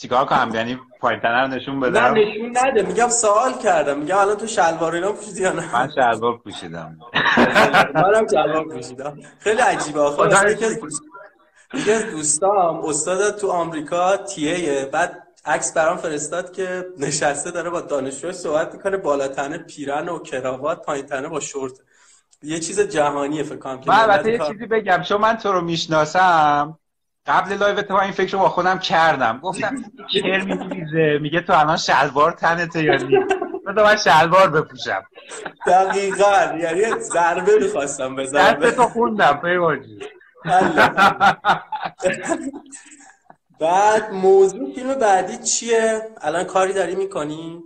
[0.02, 2.82] چیکار کنم؟ یعنی پایین تنه رو نشون بدم؟ نه نشون نده.
[2.82, 4.00] میگم سوال کردم.
[4.00, 6.98] میگم الان تو شلوار اینا پوشیدی یا نه؟ من شلوار پوشیدم.
[7.94, 9.18] منم شلوار پوشیدم.
[9.40, 10.00] خیلی عجیبه.
[10.00, 10.52] آخه
[11.74, 17.70] یکی از دوستام استاد تو آمریکا TA ه بعد عکس برام فرستاد که نشسته داره
[17.70, 18.98] با دانشجو صحبت می‌کنه.
[18.98, 21.74] بالا تنه پیرن و کراوات پایین تنه با شورت.
[22.44, 25.02] یه چیز جهانیه فکر کنم من البته یه چیزی بگم.
[25.02, 26.79] چون من تو رو می‌شناسم
[27.30, 29.40] قبل live تو این فکر رو با خودم کردم.
[29.40, 29.76] گفتم
[30.14, 33.18] کرم میریزه میگه تو الان شلوار تنته یا نی
[33.76, 35.04] من شلوار بپوشم.
[35.68, 36.58] دقیقا.
[36.60, 40.00] یعنی ضربه می‌خواستم بزنم دست تو خوندم پیواجی.
[43.60, 47.64] بعد موضوع فیلم بعدی چیه؟ الان کاری داری می‌کنی؟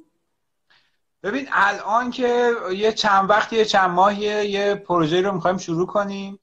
[1.24, 6.40] ببین الان که یه چند وقت یه چند ماهیه یه پروژه رو می‌خوایم شروع کنیم.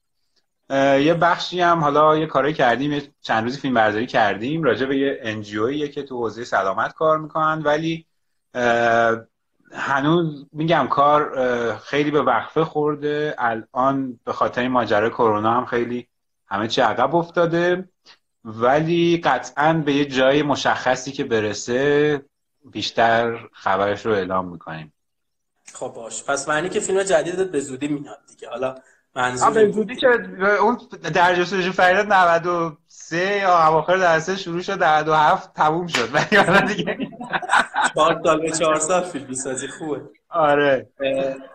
[0.71, 4.97] یه بخشی هم حالا یه کاری کردیم یه چند روزی فیلم برداری کردیم راجع به
[4.97, 8.05] یه انجیویی که تو حوزه سلامت کار می‌کنن ولی
[9.73, 11.35] هنوز میگم کار
[11.77, 13.35] خیلی به وقفه خورده.
[13.37, 16.07] الان به خاطر ماجرای کرونا هم خیلی
[16.47, 17.89] همه چی عقب افتاده.
[18.45, 22.21] ولی قطعا به یه جای مشخصی که برسه
[22.71, 24.93] بیشتر خبرش رو اعلام می‌کنیم.
[25.73, 26.23] خب باش.
[26.23, 28.49] پس معنی که فیلم جدید به زودی میاد دیگه.
[28.49, 28.75] حالا
[29.15, 30.07] منظور به زودی که
[30.61, 30.77] اون
[31.13, 36.09] در جستجو فریاد 93 یا اواخر درسه شروع شد 97 تموم شد.
[36.15, 36.97] ولی حالا دیگه
[37.95, 40.01] چهار سال به چهار سال فیلم سازی خوبه.
[40.29, 40.89] آره.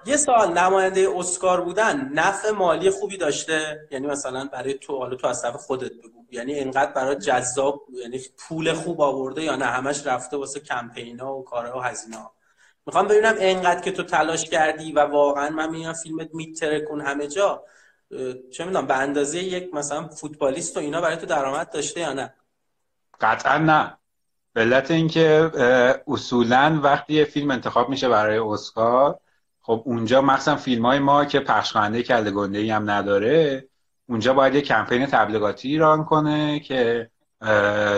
[0.07, 5.27] یه سال نماینده اسکار بودن نفع مالی خوبی داشته؟ یعنی مثلا برای تو حالا تو
[5.27, 6.25] از طرف خودت بگو.
[6.31, 11.45] یعنی اینقدر برای جذاب یعنی پول خوب آورده یا نه؟ همش رفته واسه کمپینا و
[11.45, 12.36] کارها و هزینه ها
[12.87, 17.65] می‌خوام ببینم اینقدر که تو تلاش کردی و واقعا من میگم فیلمت میترکون همه جا
[18.53, 22.35] چه می‌دونم به اندازه یک مثلا فوتبالیست و اینا برای تو درآمد داشته یا نه؟
[23.21, 23.97] قطعا نه.
[24.57, 25.51] علت اینکه
[26.09, 29.19] اصولا وقتی یه فیلم انتخاب میشه برای اسکار
[29.63, 33.69] خب اونجا مخصوصا فیلم های ما که پخش کننده هم نداره
[34.09, 37.11] اونجا باید یه کمپین تبلیغاتی ایران کنه که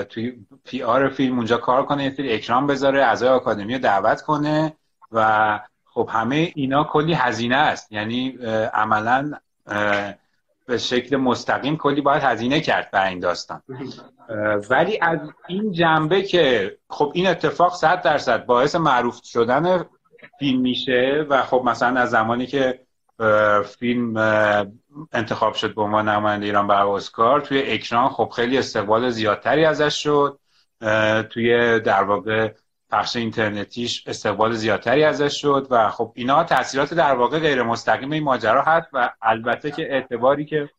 [0.09, 4.23] توی پی آر فیلم اونجا کار کنه یه سری اکرام بذاره اعضای آکادمی رو دعوت
[4.23, 4.77] کنه
[5.13, 7.93] و خب همه اینا کلی هزینه است.
[7.93, 8.39] یعنی
[8.75, 9.33] عملا
[10.67, 13.63] به شکل مستقیم کلی باید هزینه کرد برای این داستان.
[14.71, 19.85] ولی از این جنبه که خب این اتفاق صد درصد باعث معروف شدن
[20.39, 22.81] فیلم میشه و خب مثلا از زمانی که
[23.79, 24.15] فیلم
[25.13, 27.41] انتخاب شد به عنوان نماینده ایران برای اسکار.
[27.41, 30.39] توی اکران خب خیلی استقبال زیادتری ازش شد.
[31.31, 32.53] توی در واقع
[32.91, 38.23] پخش اینترنتیش استقبال زیادتری ازش شد و خب اینا تاثیرات در واقع غیر مستقیم این
[38.23, 40.71] ماجرا هست و البته که اعتباری که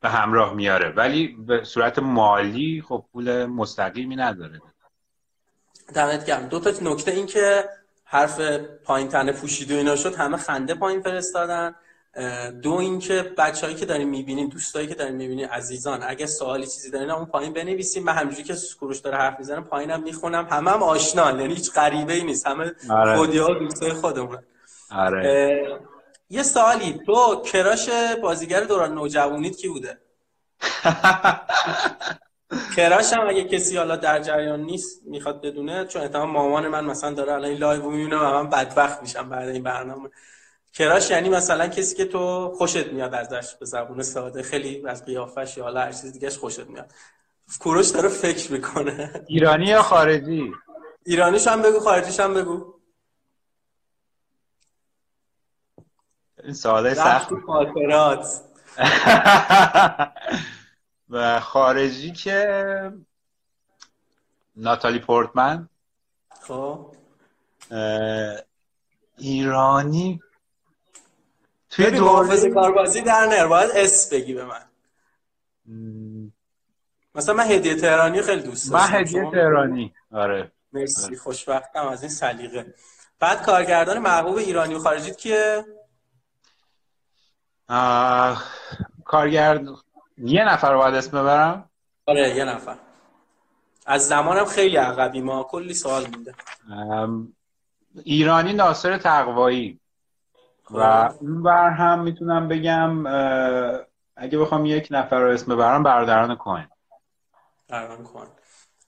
[0.00, 0.88] به همراه میاره.
[0.88, 4.60] ولی به صورت مالی خب پول مستقیمی نداره.
[5.94, 6.48] دمت گرم.
[6.48, 7.64] دو تا نکته این که
[8.04, 8.40] حرف
[8.84, 11.74] پایین تنه پوشید و اینا شد همه خنده پایین فرستادن.
[12.62, 17.10] دو اینکه بچه‌ای که داریم می‌بینین دوستایی که داریم می‌بینین عزیزان اگه سوالی چیزی دارین
[17.10, 20.46] اون پایین بنویسیم من همینجوری که کوروش داره حرف می‌زنه پایینم می‌خونم.
[20.50, 22.46] همه هم آشنا یعنی هیچ غریبه ای نیست.
[22.46, 23.58] همه آره.
[23.58, 24.38] دوستای خودمون.
[24.90, 25.80] آره.
[26.30, 27.00] یه سوالی.
[27.06, 27.88] تو crush
[28.22, 29.98] بازیگر دوران نوجوانیت کی بوده؟
[32.76, 37.12] crush هم اگه کسی حالا در جریان نیست می‌خواد بدونه چون احتمال مامان من مثلا
[37.12, 40.10] داره الان live می‌بینه و من بدبخت میشم بعد این برنامه.
[40.76, 45.56] کراش یعنی مثلا کسی که تو خوشت میاد ازش به زبون ساده خیلی از قیافش
[45.56, 46.92] یا حالا هر چیز دیگهش خوشت میاد.
[47.60, 49.24] کوروش داره فکر می‌کنه.
[49.26, 50.52] ایرانی یا خارجی؟
[51.04, 52.74] ایرانیش هم بگو خارجیش هم بگو.
[56.44, 57.30] این سواله سخت.
[57.46, 58.40] خاطرات.
[61.10, 62.92] و خارجی که
[64.56, 65.68] ناتالی پورتمن.
[66.40, 66.96] خب.
[69.18, 70.20] ایرانی
[71.70, 74.62] توی محافظ کاربازی در نر باید اس بگی به من.
[77.14, 79.94] مثلا من هدیه تهرانی خیلی دوست دارم من هدیه تهرانی.
[80.12, 80.52] آره.
[80.72, 81.16] مرسی آره.
[81.16, 82.74] خوشبختم از این سلیقه.
[83.18, 85.64] بعد کارگردان محبوب ایرانی و خارجی کیه؟
[89.04, 89.64] کارگرد
[90.18, 91.70] یه نفر باید اسم ببرم؟
[92.06, 92.76] آره یه نفر.
[93.86, 96.34] از زمانم خیلی عقبی ما کلی سوال میده
[98.04, 99.80] ایرانی ناصر تقوایی.
[100.70, 101.14] و خب.
[101.20, 103.06] اون بر هم می‌تونم بگم
[104.16, 106.66] اگه بخوام یک نفر رو اسم ببرم برادران کوین
[107.68, 108.26] برادران کوین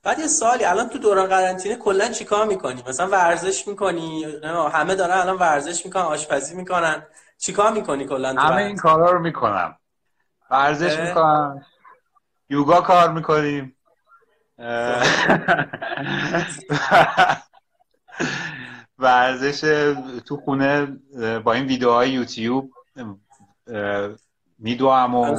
[0.02, 4.24] بعد یه سوالی الان تو دوران قرنطینه کلا چیکار می‌کنی؟ مثلا ورزش می‌کنی؟
[4.72, 7.06] همه دارن الان ورزش می‌کنن آشپزی می‌کنن.
[7.38, 9.78] چیکار می‌کنی کلا همه این کارا رو می‌کنم.
[10.50, 11.66] ورزش می‌کنم.
[12.50, 13.76] یوگا کار می‌کنیم.
[18.98, 19.60] ورزش
[20.26, 20.86] تو خونه
[21.44, 22.72] با این ویدیوهای یوتیوب
[24.58, 25.36] میدوام و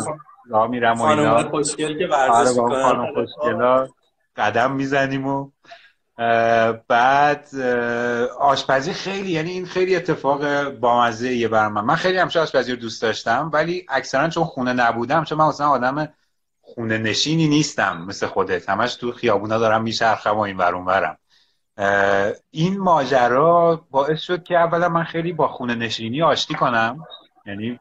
[0.50, 1.50] راه میرم و اینا.
[1.50, 3.90] خوشگل که ورزش آره،
[4.36, 5.52] قدم می‌زنیم و
[6.88, 7.56] بعد
[8.40, 12.78] آشپزی خیلی یعنی این خیلی اتفاق بامزه یه بر من من خیلی همشه آشپزی رو
[12.78, 16.14] دوست داشتم ولی اکثرا چون خونه نبودم چون من مثلا آدم
[16.62, 18.70] خونه نشینی نیستم مثل خودت.
[18.70, 21.18] همش تو خیابونا دارم میچرخم و این ورون ورم
[22.52, 27.06] این ماجرا باعث شد که اولا من خیلی با خونه نشینی آشتی کنم.
[27.46, 27.80] یعنی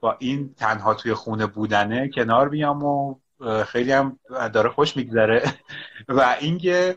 [0.00, 3.14] با این تنها توی خونه بودنه کنار بیام و
[3.66, 4.18] خیلی هم
[4.52, 5.42] داره خوش میگذره.
[6.08, 6.96] و اینکه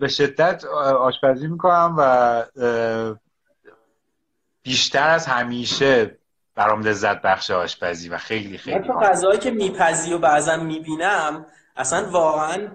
[0.00, 0.64] به شدت
[0.98, 2.44] آشپزی می‌کنم و
[4.62, 6.18] بیشتر از همیشه
[6.54, 12.10] برام لذت بخش آشپزی و خیلی خیلی من غذایی که میپزی و بعضا می‌بینم اصلا
[12.10, 12.68] واقعا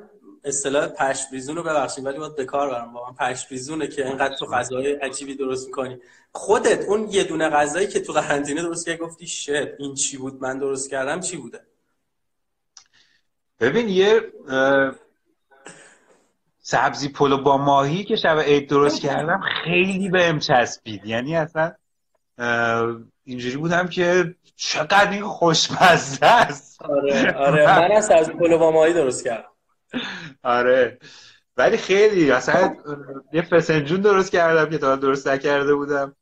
[0.43, 2.93] اصطلاح پشت رو ببخشید ولی باید بکار برم.
[2.93, 5.97] واقعا پشت بیزونه که اینقدر تو غذای عجیبی درست می‌کنی.
[6.31, 10.41] خودت اون یه دونه غذایی که تو قرنطینه درست کردی گفتی شت این چی بود؟
[10.41, 11.59] من درست کردم چی بوده؟
[13.59, 14.21] ببین یه
[16.59, 21.05] سبزی پلو با ماهی که شب عید درست کردم خیلی بهم چسبید.
[21.05, 21.73] یعنی اصلا
[23.23, 26.81] اینجوری بودم که چقدر این خوشمزه است.
[26.81, 27.65] آره آره.
[27.65, 29.49] من از سبزی پلو با ماهی درست کردم.
[30.43, 30.99] آره.
[31.57, 32.75] ولی خیلی اصلا
[33.33, 36.15] یه فسنجون درست کردم که تا درست نکرده بودم.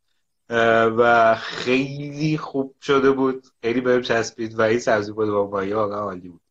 [0.98, 3.48] و خیلی خوب شده بود.
[3.62, 6.42] خیلی بهم چسبید و این سبزی پلو با ماهی واقعا عالی بود.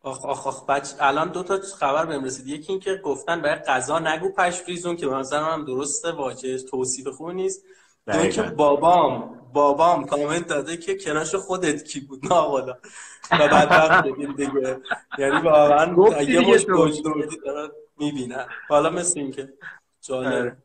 [0.00, 2.46] آخ آخ آخ بچ الان دو تا خبر بهم رسید.
[2.46, 7.30] یکی اینکه گفتن برای غذا نگو پشم‌ریزون که به نظر من درسته واژه توصیف خوب
[7.30, 7.64] نیست.
[8.06, 12.76] دو که بابام بابام کامنت داده که crush خودت کی بود؟ نه والا.
[13.30, 14.04] و بعد وقت
[14.36, 14.80] دیگه.
[15.18, 18.46] یعنی واقعا یه مشت بجنوردی دارن می‌بینن.
[18.68, 19.48] حالا مثل این که
[20.00, 20.56] جالب آره.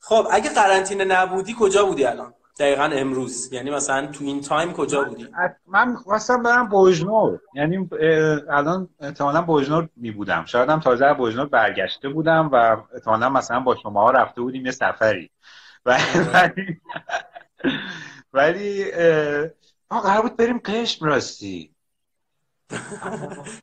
[0.00, 3.52] خب اگه قرنطینه نبودی کجا بودی الان؟ دقیقا امروز.
[3.52, 5.28] یعنی مثلا تو این time کجا بودی؟
[5.66, 7.40] من خواستم برم بوجنور.
[7.54, 7.90] یعنی
[8.50, 13.76] الان احتمالا بوجنور می بودم شاید هم تازه بوجنور برگشته بودم و احتمالا مثلا با
[13.82, 15.30] شما ها رفته بودیم یه سفری.
[15.86, 16.80] ولی
[18.32, 18.84] ولی
[19.90, 21.74] ما قرار بود بریم قشم راستی.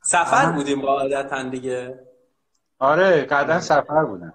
[0.01, 1.99] سفر بودیم قاعدتا دیگه.
[2.79, 4.33] آره قدر سفر بودم.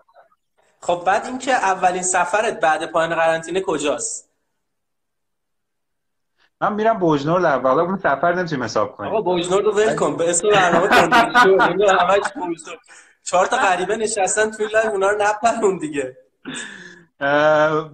[0.80, 4.28] خب بعد اینکه اولین سفرت بعد پایان قرنطینه کجاست؟
[6.60, 9.10] من میرم بوجنور در واقع اون سفر نمی‌تونیم حساب کنیم.
[9.10, 10.16] آقا بوجنور رو ول کن.
[10.16, 10.88] به اسم برنامه
[12.34, 12.78] بوجنور
[13.22, 16.16] چهار تا غریبه نشستن توی live اونا رو نپرون دیگه.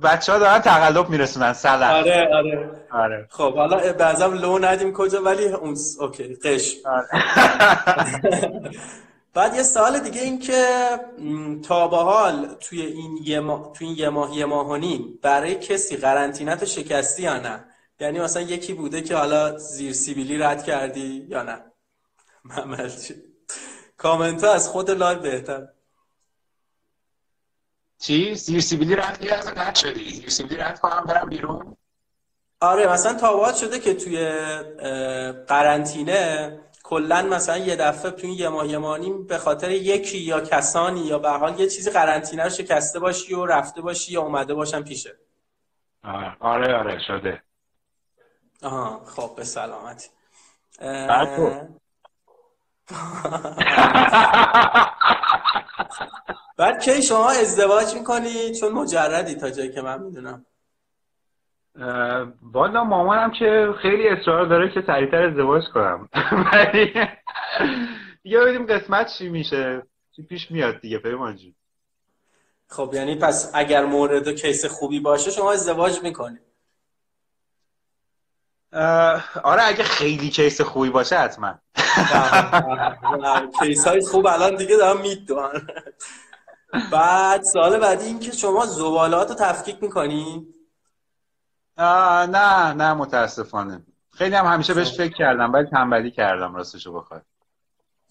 [0.02, 1.90] بچه ها دارن تقلب میرسونن سلام.
[1.90, 2.70] آره آره.
[2.90, 3.26] آره.
[3.30, 7.08] خب حالا بعضم لو ندیم کجا ولی اون OK قش آره.
[9.34, 10.66] بعد یه سوال دیگه این که
[11.68, 15.18] تا به حال توی این یه ماه توی این یه ماه یه ماه و نیم
[15.22, 17.64] برای کسی قرنطینت شکستی یا نه؟
[18.00, 21.58] یعنی مثلا یکی بوده که حالا زیر سیبیلی رد کردی یا نه؟
[22.44, 22.92] محمد
[23.96, 25.68] کامنت ها از خود live بهتر.
[27.98, 31.76] چی؟ زیر سیبیلی رد کردی رد شدی زیر سیبیلی رد کنم برم بیرون.
[32.60, 34.28] آره مثلا تا حالا شده که توی
[35.48, 41.00] قرنطینه کلا مثلا یه دفعه توی یه ماه یه ماه به خاطر یکی یا کسانی
[41.00, 44.54] یا به هر حال یه چیزی قرنطینه رو شکسته باشی و رفته باشی یا اومده
[44.54, 45.16] باشن پیشه.
[46.40, 47.42] آره آره شده.
[48.62, 50.08] آها خب به سلامتی.
[56.56, 60.46] بعد کی شما ازدواج می‌کنی؟ چون مجردی تا جایی که من می‌دونم.
[62.42, 66.08] والا مامانم که خیلی اصرار داره که سریعتر ازدواج کنم.
[66.52, 66.94] ولی
[68.22, 69.82] دیگه ببینیم قسمت چی میشه.
[70.16, 71.38] چی پیش میاد دیگه پیمان
[72.68, 76.38] خب یعنی پس اگر مورد و case خوبی باشه شما ازدواج می‌کنی.
[79.42, 81.54] آره اگه خیلی case خوبی باشه حتما.
[83.60, 85.66] case های خوب الان دیگه دارم می‌دونم.
[86.92, 90.46] بعد سال بعدی این که شما زبالات رو تفکیک می‌کنی؟
[91.78, 93.82] نه نه متاسفانه.
[94.12, 94.96] خیلی هم همیشه بهش.
[94.96, 97.20] فکر کردم ولی تنبلی کردم راستشو بخوای.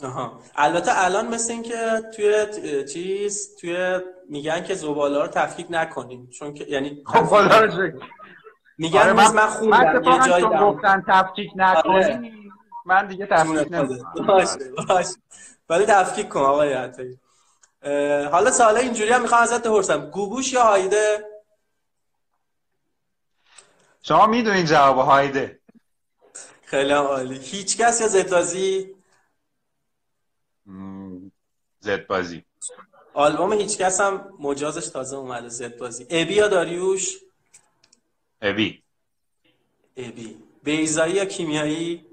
[0.03, 0.39] آها.
[0.55, 2.45] البته الان مثل این که توی
[2.93, 7.91] چیز توی میگن که زباله رو تفکیک نکنیم چون که یعنی خب خدا رو
[8.77, 12.31] میگن آره من, من خوندم یه جایی گفتن تفکیک نکنیم آره.
[12.85, 14.25] من دیگه تفکیک نمی‌کنم.
[14.27, 15.15] باشه باشه.
[15.69, 17.19] ولی تفکیک کن آقای عطایی.
[18.31, 20.09] حالا سالا اینجوری هم می‌خوام ازت بپرسم.
[20.09, 21.25] گوگوش یا هایده؟
[24.01, 25.59] شما می‌دونین جواب هایده.
[26.65, 27.39] خیلی عالی.
[27.39, 28.95] هیچ کس یا زدبازی؟
[31.79, 32.45] زدبازی.
[33.13, 36.07] آلبوم هیچ کس هم مجازش تازه اومده زدبازی.
[36.09, 37.17] ابی یا داریوش؟
[38.41, 38.83] ابی.
[39.97, 40.43] ابی.
[40.63, 42.05] بیزایی یا کیمیایی؟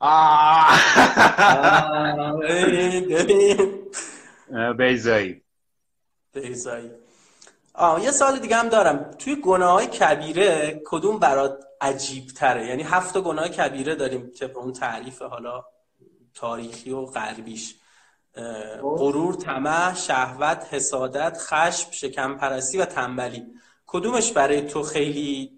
[4.78, 5.42] بیزایی
[6.32, 6.90] بیزایی
[7.74, 9.10] آه یه سال دیگه هم دارم.
[9.18, 14.72] توی گناه های کبیره کدوم برات عجیب تره یعنی هفت گناه کبیره داریم که اون
[14.72, 15.64] تعریف حالا
[16.34, 17.74] تاریخی و غربیش.
[18.82, 23.46] غرور طمع شهوت حسادت خشم شکم پرستی و تنبلی.
[23.86, 25.55] کدومش برای تو خیلی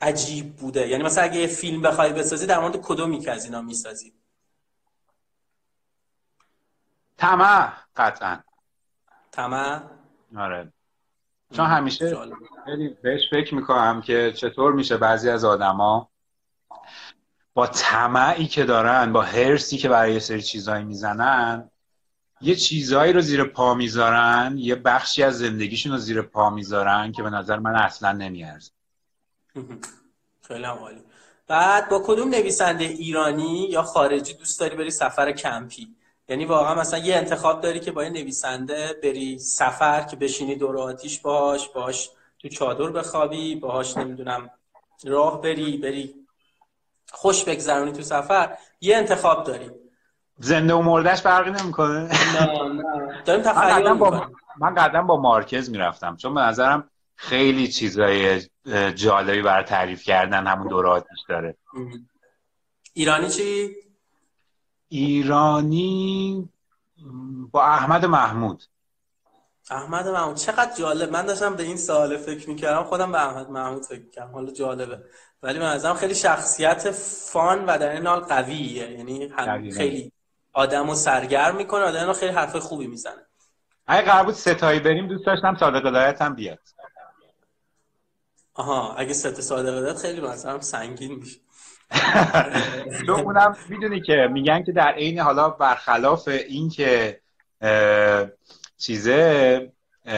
[0.00, 0.88] عجیب بوده.
[0.88, 4.12] یعنی مثلا اگه یه فیلم بخوای بسازی در مورد کدومی که از اینا می‌سازی؟
[7.16, 8.38] طمع قطعا.
[9.32, 9.80] طمع؟
[10.36, 10.72] آره.
[11.52, 12.16] چون همیشه
[12.64, 16.10] خیلی بهش فکر می‌کنم که چطور میشه بعضی از آدما
[17.54, 21.70] با طمعی که دارن با هرسی که برای یه سری چیزهایی می‌زنن
[22.40, 27.22] یه چیزهایی رو زیر پا می‌ذارن یه بخشی از زندگیشون رو زیر پا می‌ذارن که
[27.22, 28.75] به نظر من اصلا نمیارزه.
[30.48, 31.02] خیلی عالی.
[31.46, 35.88] بعد با کدوم نویسنده ایرانی یا خارجی دوست داری بری سفر کمپی؟
[36.28, 40.78] یعنی واقعا مثلا یه انتخاب داری که با یه نویسنده بری سفر که بشینی دور
[40.78, 44.50] آتیش باش باش تو چادر بخوابی باهاش نمی‌دونم
[45.04, 46.14] راه بری بری
[47.12, 49.70] خوش بگذرونی تو سفر یه انتخاب داری.
[50.38, 53.22] زنده و مردش فرقی نمی‌کنه؟ نه نه.
[53.24, 53.92] داریم تخیل
[54.58, 56.16] من قدم با مارکز می‌رفتم.
[56.16, 58.40] چون به نظرم خیلی چیزای
[58.94, 61.56] جالبی برای تعریف کردن همون دور آتیش داره.
[62.92, 63.70] ایرانی چی؟
[64.88, 66.48] ایرانی
[67.50, 68.62] با احمد محمود.
[69.70, 70.36] احمد محمود.
[70.36, 71.12] چقدر جالب.
[71.12, 75.00] من داشتم به این سوال فکر می‌کردم خودم به احمد محمود فکر کردم حالا جالبه.
[75.42, 76.90] ولی من ازم خیلی شخصیت
[77.32, 78.90] فان و در این حال قویه.
[78.90, 79.32] یعنی
[79.72, 80.12] خیلی
[80.52, 83.26] آدمو سرگرم می‌کنه آدمو خیلی حرف خوبی می‌زنه.
[83.86, 86.58] اگه قرار بود ستایی بریم دوست داشتم صادق هم بیاد.
[88.56, 91.40] آها اگه ست صادق هدایت خیلی مثلا سنگین میشه.
[93.06, 97.20] چون اونم می‌دونی که میگن که در عین حالا برخلاف این که
[98.78, 99.72] چیزه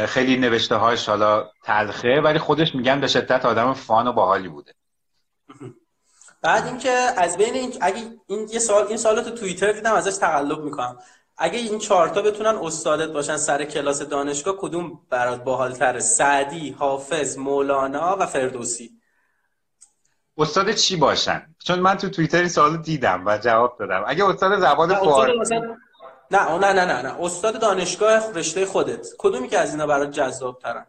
[0.06, 4.74] خیلی نوشته هاش حالا تلخه ولی خودش میگن به شدت آدم فان و باحالی بوده.
[6.42, 10.16] بعد اینکه از بین این اگه این یه سال این سالو تو توییتر دیدم ازش
[10.16, 10.98] تقلب می‌کنم.
[11.38, 18.16] اگه این چهارتا بتونن استادت باشن سر کلاس دانشگاه کدوم برات باحالتره؟ سعدی حافظ مولانا
[18.20, 18.90] و فردوسی؟
[20.38, 24.04] استاد چی باشن؟ چون من تو توییتر این سوال دیدم و جواب دادم.
[24.06, 25.54] اگه استاد زبان فارسی
[26.30, 27.16] نه نه نه نه نه.
[27.20, 29.06] استاد دانشگاه رشته خودت.
[29.18, 30.86] کدومی که از اینا برات جذاب ترن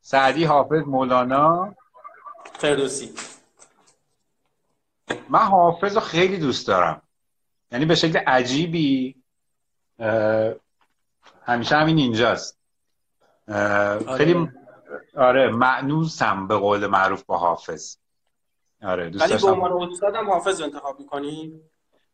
[0.00, 1.74] سعدی حافظ مولانا.
[2.58, 3.12] فردوسی.
[5.28, 7.02] من حافظ رو خیلی دوست دارم.
[7.72, 9.17] یعنی به شکل عجیبی
[11.42, 12.58] همیشه همین اینجاست.
[14.16, 14.52] خیلی آره,
[15.16, 17.96] آره معنوسم به قول معروف با حافظ.
[18.82, 21.60] آره دوست ولی به عنوان استادم حافظ انتخاب می‌کنی؟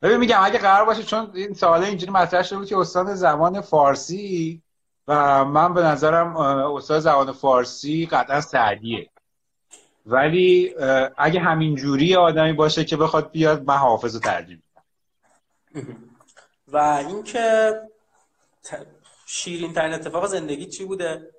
[0.02, 3.60] ببین میگم اگه قرار باشه چون این سوال اینجوری مطرح شده بود که استاد زبان
[3.60, 4.62] فارسی
[5.08, 9.10] و من به نظرم استاد زبان فارسی قطعا سعدیه.
[10.06, 10.74] ولی
[11.16, 14.62] اگه همین جوری آدمی باشه که بخواد بیاد من حافظ رو ترجیح
[16.74, 17.72] و اینکه
[19.26, 21.30] شیرین ترین اتفاق زندگی چی بوده؟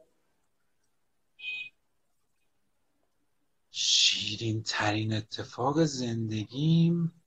[3.72, 7.22] شیرین ترین اتفاق زندگیم؟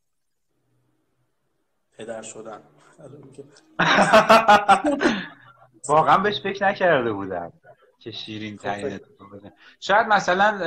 [1.98, 2.62] پدر شدن.
[5.88, 7.52] واقعا بهش فکر نکرده بودم
[7.98, 10.58] که شیرین خب، ترین اتفاق شاید مثلا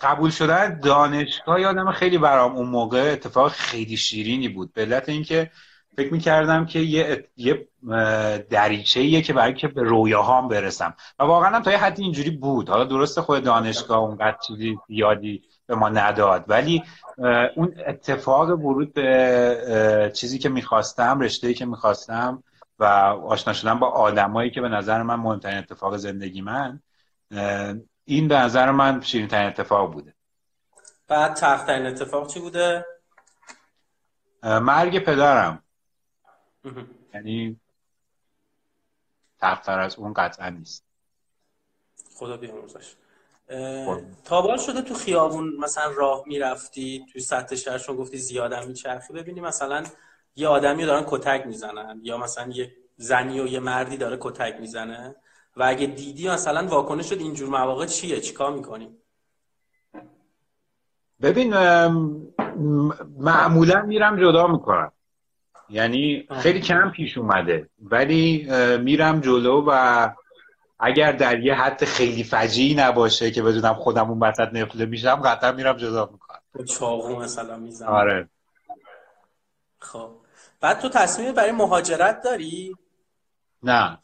[0.00, 4.72] قبول شدن دانشگاه یادم خیلی برام اون موقع اتفاق خیلی شیرینی بود.
[4.72, 5.50] به علت اینکه
[5.96, 7.68] فکر می‌کردم که یه, یه
[8.50, 10.94] دریچه که برای که به رویاهام برسم.
[11.18, 12.68] و واقعا هم تا یه حدی اینجوری بود.
[12.68, 16.44] حالا درست خود دانشگاه اونقدر چیزی زیادی به ما نداد.
[16.48, 16.82] ولی
[17.56, 22.42] اون اتفاق ورود به چیزی که می‌خواستم رشته که می‌خواستم
[22.78, 26.80] و آشنا شدن با آدمایی که به نظر من مهمترین اتفاق زندگی من
[28.04, 30.14] این به نظر من شیرین ترین اتفاق بوده.
[31.08, 32.86] بعد تخترین اتفاق چی بوده؟
[34.42, 35.62] مرگ پدرم.
[37.14, 37.60] یعنی
[39.38, 40.84] تختر از اون قطعا نیست.
[42.14, 42.94] خدا بیامرزش
[43.86, 44.00] خب.
[44.24, 49.84] تابال شده تو خیابون مثلا راه می‌رفتی توی سطح شهر گفتی زیادم میچرخی ببینی مثلا
[50.36, 55.16] یه آدمی دارن کتک می‌زنن یا مثلا یه زنی و یه مردی داره کتک می‌زنه
[55.56, 58.96] و اگه دیدی مثلا واکنش شد اینجور مواقع چیه؟ چیکار می‌کنی؟
[61.22, 61.54] ببین
[63.18, 64.92] معمولا میرم جدا می‌کنم.
[65.68, 67.68] یعنی خیلی کم پیش اومده.
[67.82, 70.10] ولی میرم جلو و
[70.78, 75.52] اگر در یه حد خیلی فجیعی نباشه که بدونم خودم اون وسط نفله میشم قطعا
[75.52, 76.64] میرم جدا می‌کنم.
[76.64, 77.88] چاقو مثلا می‌زنم.
[77.88, 78.28] آره.
[79.78, 80.10] خب.
[80.60, 82.76] بعد تو تصمیم برای مهاجرت داری؟
[83.62, 83.98] نه.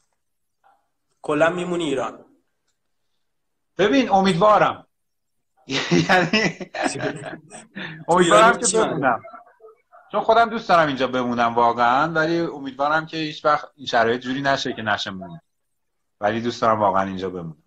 [1.22, 2.24] کلا میمونی ایران.
[3.78, 4.86] ببین امیدوارم.
[6.08, 6.70] یعنی
[8.08, 9.22] امیدوارم که بمونم
[10.12, 14.42] چون خودم دوست دارم اینجا بمونم واقعا ولی امیدوارم که هیچ وقت این شرایط جوری
[14.42, 15.42] نشه که نشه مونه
[16.20, 17.62] ولی دوست دارم واقعا اینجا بمونم.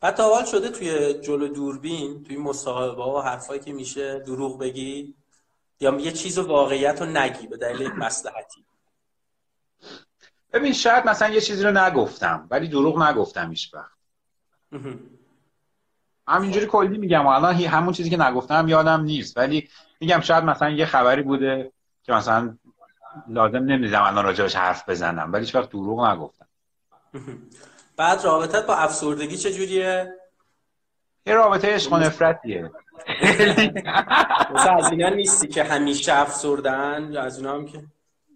[0.00, 5.14] بعد تا شده توی جلو دوربین توی مصاحبه و حرفایی که میشه دروغ بگی
[5.80, 8.64] یا یه چیز واقعیت رو نگی به دلیل یک مسلحتی
[10.52, 13.98] ببین شاید مثلا یه چیزی رو نگفتم ولی دروغ نگفتم هیچ وقت.
[16.28, 19.36] همینجوری کلی میگم الان همون چیزی که نگفتم یادم نیست.
[19.36, 19.68] ولی
[20.00, 21.72] میگم شاید مثلا یه خبری بوده
[22.02, 22.56] که مثلا
[23.28, 26.46] لازم نمی‌دیدم الان راجبش حرف بزنم ولی هیچ وقت دروغ نگفتم.
[27.96, 30.14] بعد رابطت با افسردگی چجوریه؟
[31.26, 32.70] یه رابطه عشق و نفرتیه.
[34.78, 37.84] از اینا نیستی که همیشه افسردن؟ از اینا هم که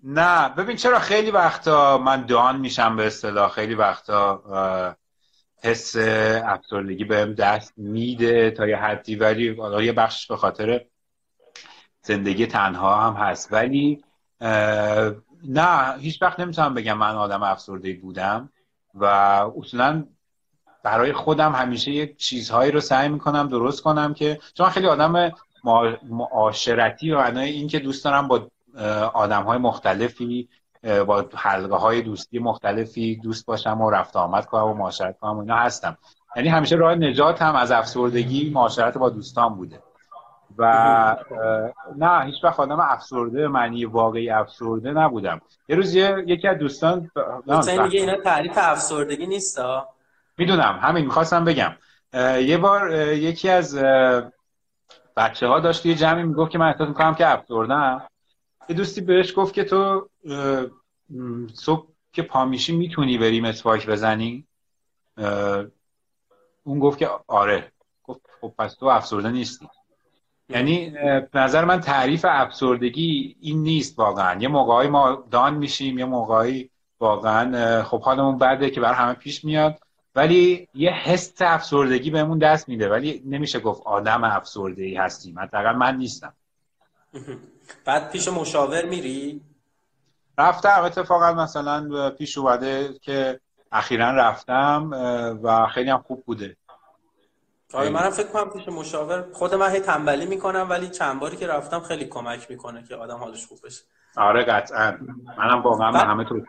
[0.05, 4.97] نه ببین چرا خیلی وقتا من دان میشم به اصطلاح خیلی وقتا
[5.63, 5.97] حس
[6.45, 10.85] افسردگی بهم دست میده تا یه حدی ولی یه بخشش به خاطر
[12.03, 13.53] زندگی تنها هم هست.
[13.53, 14.05] ولی
[15.49, 18.49] نه هیچ وقت نمی‌تونم بگم من آدم افسرده بودم
[18.95, 19.05] و
[19.59, 20.05] اصولا
[20.83, 25.33] برای خودم همیشه یک چیزهایی رو سعی می‌کنم درست کنم که چون خیلی آدم
[26.03, 28.49] معاشرتی و این که دوست دارم با
[29.15, 30.49] آدم های مختلفی
[31.07, 35.41] با حلقه های دوستی مختلفی دوست باشم و رفت آمد کنم و معاشرت کنم و
[35.41, 35.99] اینا هستم.
[36.37, 39.83] یعنی همیشه راه نجات هم از افسردگی معاشرت با دوستان بوده.
[40.59, 41.17] و
[41.97, 45.41] نه هیچ وقت آدم افسرده معنی واقعی افسرده نبودم.
[45.69, 47.11] یه روز یکی از دوستان
[47.47, 49.61] مثلا میگه اینا تعریف افسردگی نیست
[50.39, 51.77] می‌دونم همین می‌خواستم بگم.
[52.45, 53.79] یه بار یکی از
[55.17, 58.03] بچه ها داشت یه جمعی می‌گفت که من احساس می‌کنم که افسردم.
[58.69, 60.09] یه دوستی بهش گفت که تو
[61.55, 64.47] صبح که پامیشی می‌تونی بری مسواک بزنی؟
[66.63, 67.73] اون گفت که آره.
[68.05, 69.69] گفت خب پس تو افسرده نیستی.
[70.49, 70.91] یعنی
[71.33, 74.41] به نظر من تعریف افسردگی این نیست واقعا.
[74.41, 76.71] یه موقعی ما دان میشیم یه موقعی
[77.01, 79.79] واقعا خب حالمون بده که بر همه پیش میاد.
[80.15, 82.89] ولی یه حس افسردگی بهمون دست میده.
[82.89, 85.39] ولی نمیشه گفت آدم افسرده ای هستیم.
[85.39, 86.35] حداقل من نیستم.
[87.85, 89.41] بعد پیش مشاور میری؟
[90.39, 90.83] رفتم.
[90.85, 93.41] اتفاقا مثلا پیش اومده که
[93.73, 94.91] اخیرا رفتم
[95.43, 96.57] و خیلی هم خوب بوده.
[97.73, 101.47] آره منم فکر کنم پیش مشاور خود من هی تنبلی می‌کنم ولی چند باری که
[101.47, 103.83] رفتم خیلی کمک می‌کنه که آدم حالش خوب بشه.
[104.17, 104.99] آره قطعا.
[105.39, 106.41] منم با من همه تو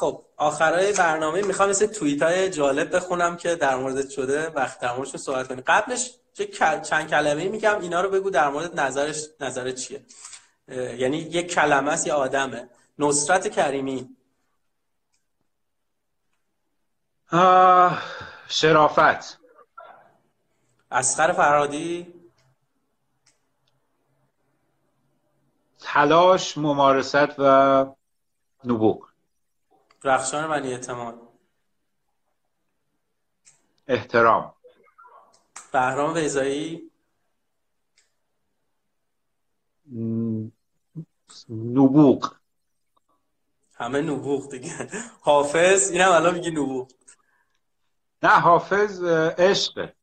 [0.00, 4.96] خب آخرای برنامه می‌خوام مثل توییت های جالب بخونم که در مورد شده وقت در
[4.96, 5.64] موردش صحبت کنیم.
[5.66, 6.10] قبلش
[6.82, 10.02] چند کلمه میگم اینا رو بگو در مورد نظرش نظر چیه؟
[10.68, 12.68] یعنی یک کلمه است یا آدمه؟
[12.98, 14.16] نصرت کریمی.
[18.50, 19.40] شرافت.
[20.90, 22.14] اسخر فرادی
[25.80, 27.84] تلاش ممارست و
[28.64, 29.08] نبوغ.
[30.04, 31.28] رخشان منی اعتماد.
[33.88, 34.54] احترام.
[35.72, 36.90] بهرام ویزایی
[41.48, 42.34] نبوغ.
[43.74, 44.88] همه نبوغ دیگه.
[45.20, 46.90] حافظ؟ اینم الان میگی نبوغ.
[48.22, 49.02] نه حافظ
[49.38, 49.94] عشقه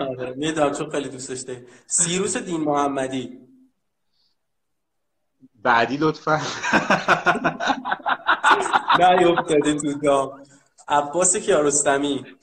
[0.00, 1.66] آره، می‌دونم چون خیلی دوست داشته.
[1.86, 3.38] سیروس دین محمدی.
[5.54, 6.36] بعدی لطفا.
[9.00, 10.42] نه افتاده تو دام
[10.88, 12.36] عباس کیارستمی.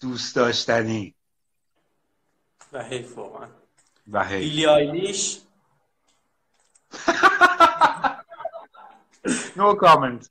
[0.00, 1.14] دوست داشتنی.
[2.72, 3.48] و حیف واقعا.
[4.12, 4.40] و حیف.
[4.40, 5.40] بیلی آیلیش.
[9.56, 10.30] نو کامنت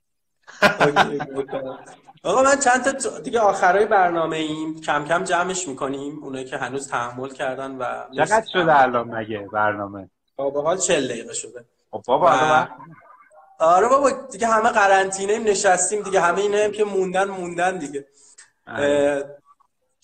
[2.24, 6.24] آقا من چند تا دیگه آخرای برنامه ایم کم کم جمعش می‌کنیم.
[6.24, 7.86] اونایی که هنوز تحمل کردن و
[8.16, 11.66] چقدر شده الان مگه برنامه؟ با حال 40 دقیقه شده.
[11.92, 12.68] خب بابا و...
[13.60, 16.22] آره بابا دیگه همه قرنطینه نشستیم دیگه.
[16.22, 18.06] همه اینا که موندن موندن دیگه.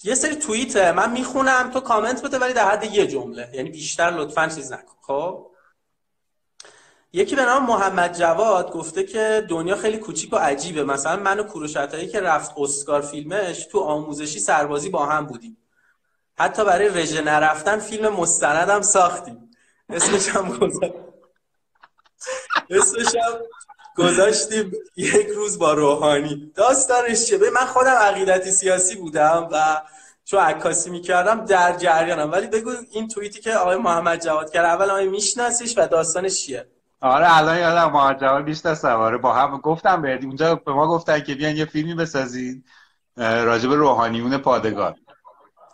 [0.03, 3.49] یه سری توییت من می‌خونم تو کامنت بده ولی در حد یه جمله.
[3.53, 4.93] یعنی بیشتر لطفا چیز نکن.
[5.01, 5.47] خب؟
[7.15, 10.83] یکی به نام محمد جواد گفته که دنیا خیلی کوچیک و عجیبه.
[10.83, 11.73] مثلا من و کوروش
[12.11, 15.57] که رفت اسکار فیلمش تو آموزشی سربازی با هم بودیم.
[16.37, 19.51] حتی برای رژه نرفتن فیلم مستندم ساختیم.
[19.89, 20.93] اسمش هم گذاشت.
[22.69, 23.39] اسمش هم
[23.97, 26.51] گذاشتیم یک روز با روحانی.
[26.55, 29.81] داستانش چه من خودم عقیدتی سیاسی بودم و
[30.25, 32.31] چون عکاسی می‌کردم در جریانم.
[32.31, 34.65] ولی بگو این توییتی که آقای محمد جواد کرد.
[34.65, 36.72] اول آقای میشناسیش و داستانش چیه؟
[37.03, 40.23] آره الان یادم جواد بیشتر سواره با هم گفتم بهت.
[40.23, 42.63] اونجا به ما گفتن که بیان یه فیلمی بسازین
[43.17, 44.95] راجب روحانیون پادگان.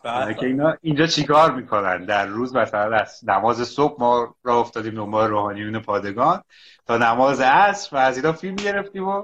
[0.04, 0.34] بله.
[0.34, 5.30] که اینا اینجا چیکار می‌کنن؟ در روز مثلا از نماز صبح ما را افتادیم دنبال
[5.30, 6.42] روحانیون پادگان
[6.88, 9.24] تا نماز عصر و از اینا فیلم گرفتیم و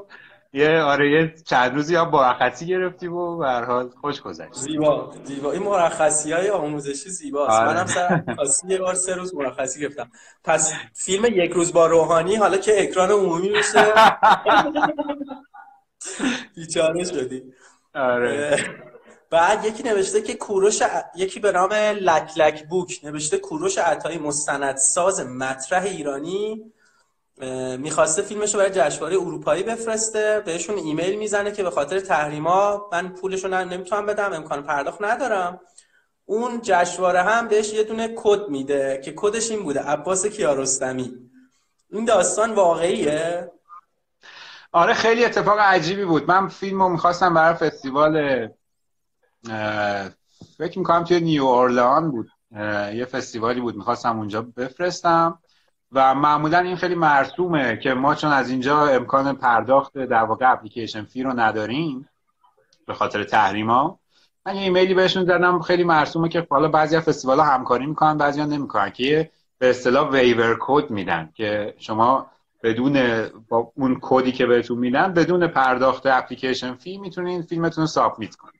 [0.56, 4.54] یه آره یه چند روزی هم مرخصی گرفتیم و به هر حال خوش گذشت.
[4.54, 5.52] زیبا زیبا.
[5.52, 7.52] این مرخصی های آموزشی زیباست.
[7.52, 7.68] آره.
[7.68, 8.24] منم سر
[8.68, 10.12] یه بار سه روز مرخصی گرفتم.
[10.44, 13.94] پس فیلم یک روز با روحانی حالا که اکران عمومی میشه.
[16.56, 17.44] بیچاره شدی.
[17.96, 18.58] آره.
[19.30, 20.82] بعد یکی نوشته که کوروش
[21.16, 26.72] یکی به نام لک لک بوک نوشته کوروش عطایی مستند ساز مطرح ایرانی
[27.78, 33.10] می‌خواسته فیلمش رو برای جشنواره اروپایی بفرسته بهشون ایمیل می‌زنه که به خاطر تحریما من
[33.10, 35.60] پولش رو نمی‌تونم بدم امکان پرداخت ندارم.
[36.26, 41.14] اون جشنواره هم بهش یه دونه کد میده که کدش این بوده عباس کیارستمی.
[41.92, 43.52] این داستان واقعیه؟
[44.72, 46.32] آره خیلی اتفاق عجیبی بود.
[46.32, 48.48] من فیلم رو می‌خواستم برای فستیوال
[50.58, 52.30] فکر می‌کنم توی نیو اورلان بود.
[52.94, 55.40] یه فستیوالی بود می‌خواستم اونجا بفرستم.
[55.96, 61.04] و معمولا این خیلی مرسومه که ما چون از اینجا امکان پرداخت در واقع اپلیکیشن
[61.04, 62.10] فی رو نداریم
[62.88, 64.00] به خاطر تحریما
[64.46, 68.40] من یه ایمیلی بهشون دادم خیلی مرسومه که حالا بعضی فستیوال ها همکاری می‌کنن بعضی
[68.40, 72.28] ها نمی‌کنن که به اصطلاح waiver code میدن که شما
[72.64, 78.36] بدون با اون کدی که بهتون میدن بدون پرداخت application fee می‌تونین فیلمتون رو submit
[78.36, 78.55] کنید.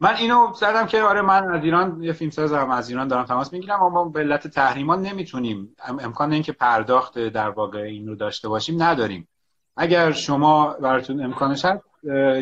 [0.00, 3.52] من اینو زدم که آره من از ایران یه فیلم سازم از ایران دارم تماس
[3.52, 5.76] می‌گیرم اما به علت تحریمان نمی‌تونیم.
[5.88, 9.28] امکان اینکه پرداخت در واقع این رو داشته باشیم نداریم.
[9.76, 11.84] اگر شما براتون امکانش هست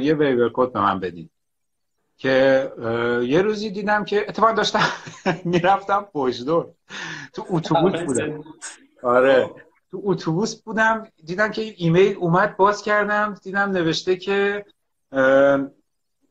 [0.00, 1.30] یه waiver code به من بدین.
[2.18, 2.72] که
[3.22, 4.88] یه روزی دیدم که اتفاق داشتم.
[5.44, 6.66] می‌رفتم پشدور
[7.32, 8.44] تو اتوبوس بودم.
[9.02, 9.50] آره.
[9.90, 13.34] تو اتوبوس بودم دیدم که ایمیل اومد باز کردم.
[13.42, 14.64] دیدم نوشته که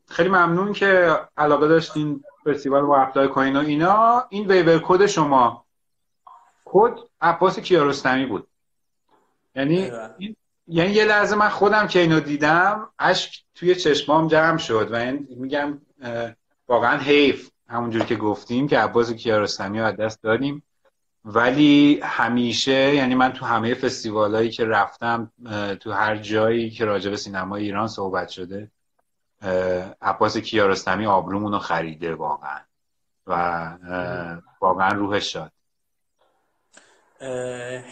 [0.08, 4.24] خیلی ممنون که علاقه داشتین فستیوال ما apply کنین و اینا.
[4.30, 5.64] این waiver code شما.
[6.64, 8.46] کد عباس کیارستمی بود.
[9.54, 9.90] یعنی
[10.68, 15.28] یعنی یه لحظه من خودم که اینو دیدم اشک توی چشمام جمع شد و این
[15.30, 15.80] میگم
[16.68, 20.62] واقعا حیف همونجور که گفتیم که عباس کیارستمی از دست دادیم.
[21.24, 25.32] ولی همیشه یعنی من تو همه فستیوال که رفتم
[25.80, 28.70] تو هر جایی که راجع به سینما ایران صحبت شده
[30.02, 32.60] عباس کیارستمی آبرومون رو خریده واقعا.
[33.26, 33.68] و
[34.60, 35.52] واقعا روحش شد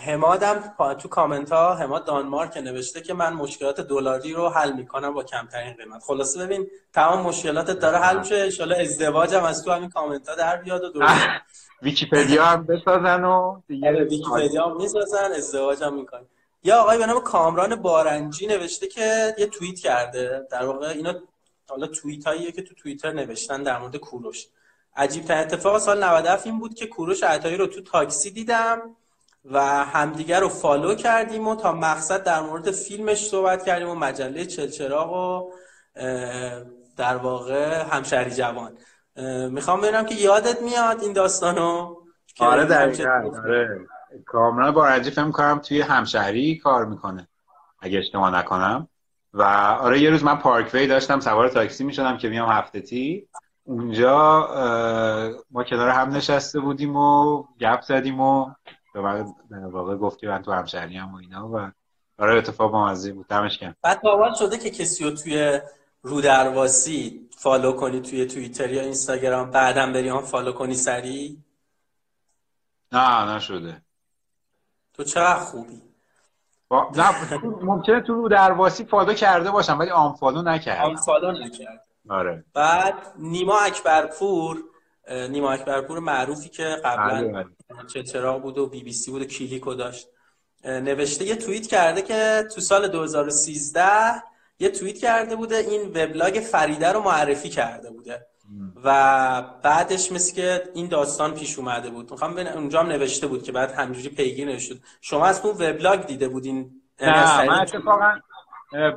[0.07, 5.23] همادم تو کامنت ها هماد دانمارک نوشته که من مشکلات دلاری رو حل می‌کنم با
[5.23, 6.03] کمترین قیمت.
[6.03, 8.49] خلاصه ببین تمام مشکلاتت داره حل میشه.
[8.61, 11.15] ان ازدواجم از تو همین کامنت ها در بیاد و درست.
[11.83, 16.27] ویکیپدیا هم بسازن و دیگه آره، ویکیپدیا هم می‌سازن ازدواجم می‌کنن.
[16.63, 20.47] یا آقای به نام کامران بارنجی نوشته که یه توییت کرده.
[20.51, 21.15] در واقع اینا
[21.69, 24.47] حالا توییت هاییه که تو توییتر نوشتن در مورد کوروش.
[24.97, 28.81] عجیب ترین اتفاق سال 97 این بود که کوروش عطایی رو تو تاکسی دیدم
[29.45, 34.47] و همدیگر رو follow کردیم و تا مقصد در مورد فیلمش صحبت کردیم و مجله
[34.47, 35.51] چلچراغ و
[36.97, 38.79] در واقع همشهری جوان.
[39.51, 41.97] می‌خوام ببینم که یادت میاد این داستانو
[42.41, 43.31] آره دقیقا.
[43.45, 43.87] آره.
[44.27, 47.29] کامران بارجی فهم کنم توی همشهری کار می‌کنه.
[47.81, 48.89] اگه اشتباه نکنم.
[49.35, 49.43] و
[49.81, 53.29] آره یه روز من پارکوی داشتم سوار تاکسی می‌شدم که میام هفتتی
[53.65, 54.49] اونجا
[55.51, 58.51] ما کنار هم نشسته بودیم و گپ زدیم و
[58.95, 61.71] به واقع گفتی من تو همشهری هم و اینا و
[62.19, 63.27] آره اتفاق بامزه بود.
[63.27, 65.61] دمش کن بعد باور شده که کسی رو توی
[66.03, 71.39] رو درواسی follow کنی توی توییتر یا اینستاگرام بعدم بری unfollow کنی سری
[72.93, 73.83] نه نشده.
[74.93, 75.84] تو چقدر خوبی؟ با...
[77.63, 81.85] ممکنه تو رو درواسی follow کرده باشم ولی unfollow نکرد unfollow نکرد.
[82.09, 82.45] آره.
[82.55, 84.65] بعد نیما اکبرپور
[85.11, 87.87] نیما اکبرپور معروفی که قبلا بله، بله.
[87.93, 90.09] چلچراغ بود و بی بی سی بود و کلیکو داشت.
[90.65, 93.83] نوشته یه توییت کرده که تو سال 2013
[94.59, 98.27] یه توییت کرده بوده این وبلاگ فریده رو معرفی کرده بوده.
[98.85, 102.11] و بعدش مثل که این داستان پیش اومده بود.
[102.11, 104.81] می‌خوام اونجا هم نوشته بود که بعد همینجوری پیگیر نشد.
[105.01, 106.71] شما از اون وبلاگ دیده بودین؟
[107.01, 108.13] نه من اتفاقا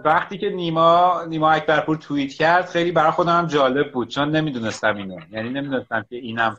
[0.06, 4.98] وقتی که نیما نیما اکبرپور توییت کرد خیلی برای خودم هم جالب بود چون نمی‌دونستم
[4.98, 5.20] اینو.
[5.32, 6.58] یعنی نمی‌دونستم که اینم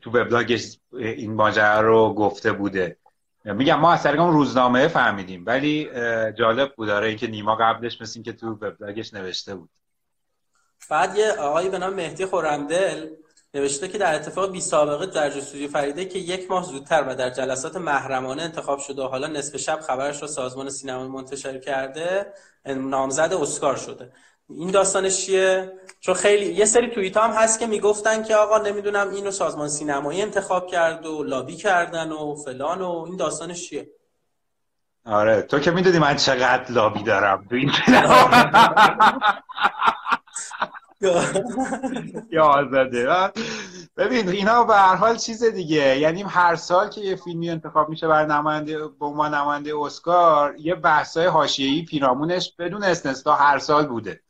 [0.00, 2.96] تو وبلاگش این ماجرا رو گفته بوده.
[3.44, 5.90] میگم ما از طریق اون روزنامه فهمیدیم ولی
[6.38, 6.88] جالب بود.
[6.88, 9.68] داره اینکه نیما قبلش مثل که تو وبلاگش نوشته بود.
[10.90, 13.08] بعد یه آقایی به نام مهدی خورمدل
[13.54, 17.30] نوشته که در اتفاق بی سابقه در جستجوی فریده که یک ماه زودتر و در
[17.30, 22.32] جلسات محرمانه انتخاب شده و حالا نصف شب خبرش را سازمان سینما منتشر کرده
[22.66, 24.12] نامزد اسکار شده.
[24.48, 29.10] این داستانش چیه؟ چون خیلی یه سری توییت هم هست که می‌گفتن که آقا نمی‌دونم
[29.10, 33.90] اینو سازمان سینمایی انتخاب کرد و لابی کردن و فلان و این داستانش چیه؟
[35.06, 37.46] آره تو که می‌دونی من چقدر لابی دارم.
[37.50, 37.72] تو این
[42.30, 43.08] یا آزاده
[43.96, 45.98] ببین اینا به هر حال چیز دیگه.
[45.98, 50.74] یعنی هر سال که یه فیلمی انتخاب میشه برای نماینده به عنوان نماینده اسکار یه
[50.74, 54.20] بحثای حاشیه‌ای پیرامونش بدون استثنا هر سال بوده.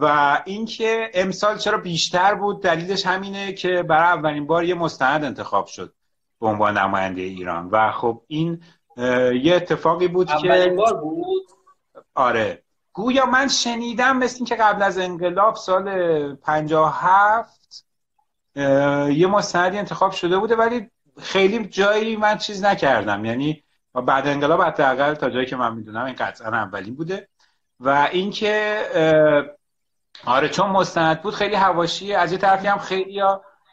[0.00, 5.66] و اینکه امسال چرا بیشتر بود دلیلش همینه که برای اولین بار یه مستند انتخاب
[5.66, 5.94] شد
[6.40, 7.68] به عنوان نماینده ایران.
[7.68, 8.62] و خب این
[9.42, 11.42] یه اتفاقی بود که اولین بار بود؟
[12.14, 12.63] آره.
[12.94, 17.84] گویا من شنیدم مثل این که قبل از انقلاب سال 57
[19.10, 20.90] یه مستندی انتخاب شده بوده ولی
[21.20, 23.24] خیلی جایی من چیز نکردم.
[23.24, 23.64] یعنی
[23.94, 27.28] بعد انقلاب حداقل تا جایی که من می‌دونم این قطعا اولین بوده.
[27.80, 28.82] و اینکه
[30.26, 33.22] آره چون مستند بود خیلی هواشی از یه طرفی هم خیلی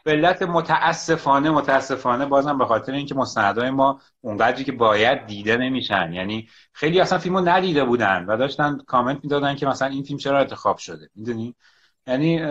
[0.04, 6.12] به علت متاسفانه متاسفانه بازم به خاطر اینکه مستندهای ما اونقدری که باید دیده نمیشن.
[6.12, 10.38] یعنی خیلی اصلا فیلمو ندیده بودن و داشتن کامنت می‌دادن که مثلا این فیلم چرا
[10.38, 11.08] انتخاب شده.
[11.14, 11.54] می‌دونی؟
[12.06, 12.46] یعنی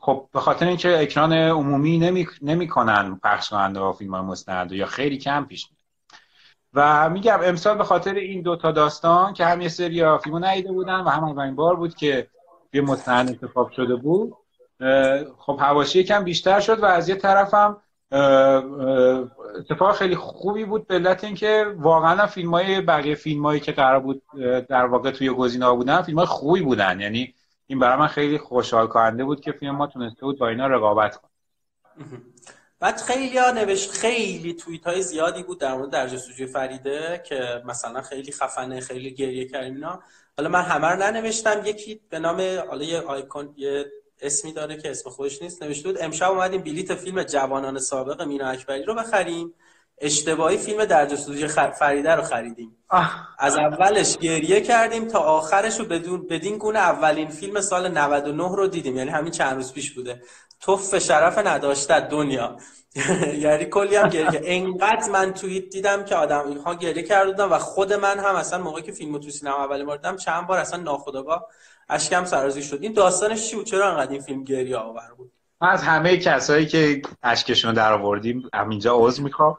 [0.00, 2.68] خب به خاطر اینکه اکران عمومی نمی, نمی
[3.22, 5.76] پخش کننده با فیلم مستند یا خیلی کم پیش میاد.
[6.74, 11.00] و میگم امسال به خاطر این دوتا داستان که هم یه سری فیلمو ندیده بودن
[11.00, 12.28] و هم اولین بار بود که
[12.72, 14.32] یه مستند انتخاب شده بود.
[15.38, 17.82] خب حواشی کم بیشتر شد و از یه طرفم
[19.56, 24.00] اتفاق خیلی خوبی بود به علت اینکه واقعا فیلم های بقیه فیلم هایی که قرار
[24.00, 24.22] بود
[24.68, 27.00] در واقع توی گزینه بودن فیلم های خوبی بودن.
[27.00, 27.34] یعنی
[27.66, 31.16] این برای من خیلی خوشحال کننده بود که فیلم ما تونسته بود با اینا رقابت
[31.16, 31.30] کنه.
[32.80, 37.62] بعد خیلی ها نوشت خیلی توییت های زیادی بود در مورد درجه سوجی فریده که
[37.64, 40.02] مثلا خیلی خفنه خیلی گریه کردیم اینا.
[40.36, 41.62] حالا من همه رو ننوشتم.
[41.64, 43.86] یکی به نام حالا یه آیکون یه
[44.20, 48.46] اسمی داره که اسم خودش نیست نوشته بود امشب اومدیم بلیت فیلم جوانان سابق مینا
[48.48, 49.54] اکبری رو بخریم.
[49.98, 52.76] اشتباهی فیلم در جستجوی فریده رو خریدیم.
[53.38, 58.66] از اولش گریه کردیم تا آخرش رو بدون بدین گونه اولین فیلم سال 99 رو
[58.66, 58.96] دیدیم.
[58.96, 60.22] یعنی همین چند روز پیش بوده.
[60.60, 62.56] توف شرف نداشته دنیا.
[63.44, 67.92] یعنی کلی هم گریه انقدر من توییت دیدم که آدم اینها گریه کردن و خود
[67.92, 71.46] من هم اصلا موقعی که فیلم تو سینما اول بار دیدم چند بار اصلا ناخودآگاه
[71.88, 72.78] اشکم سرازی شد.
[72.82, 77.02] این داستانش چی بود؟ چرا انقدر این فیلم گریه آور بود؟ از همه کسایی که
[77.22, 79.58] اشکشون در آوردیم همینجا عذر می‌خوام.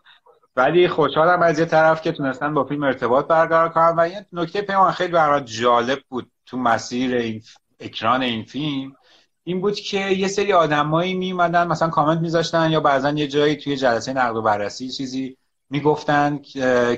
[0.58, 4.62] ولی خوشحالم از یه طرف که تونستن با فیلم ارتباط برقرار کنن و یه نکته
[4.62, 7.42] پیمان خیلی برای جالب بود تو مسیر این
[7.80, 8.96] اکران این فیلم
[9.44, 13.76] این بود که یه سری آدمایی میومدن مثلا کامنت میذاشتن یا بعضا یه جایی توی
[13.76, 15.38] جلسه نقد و بررسی چیزی
[15.70, 16.40] می‌گفتن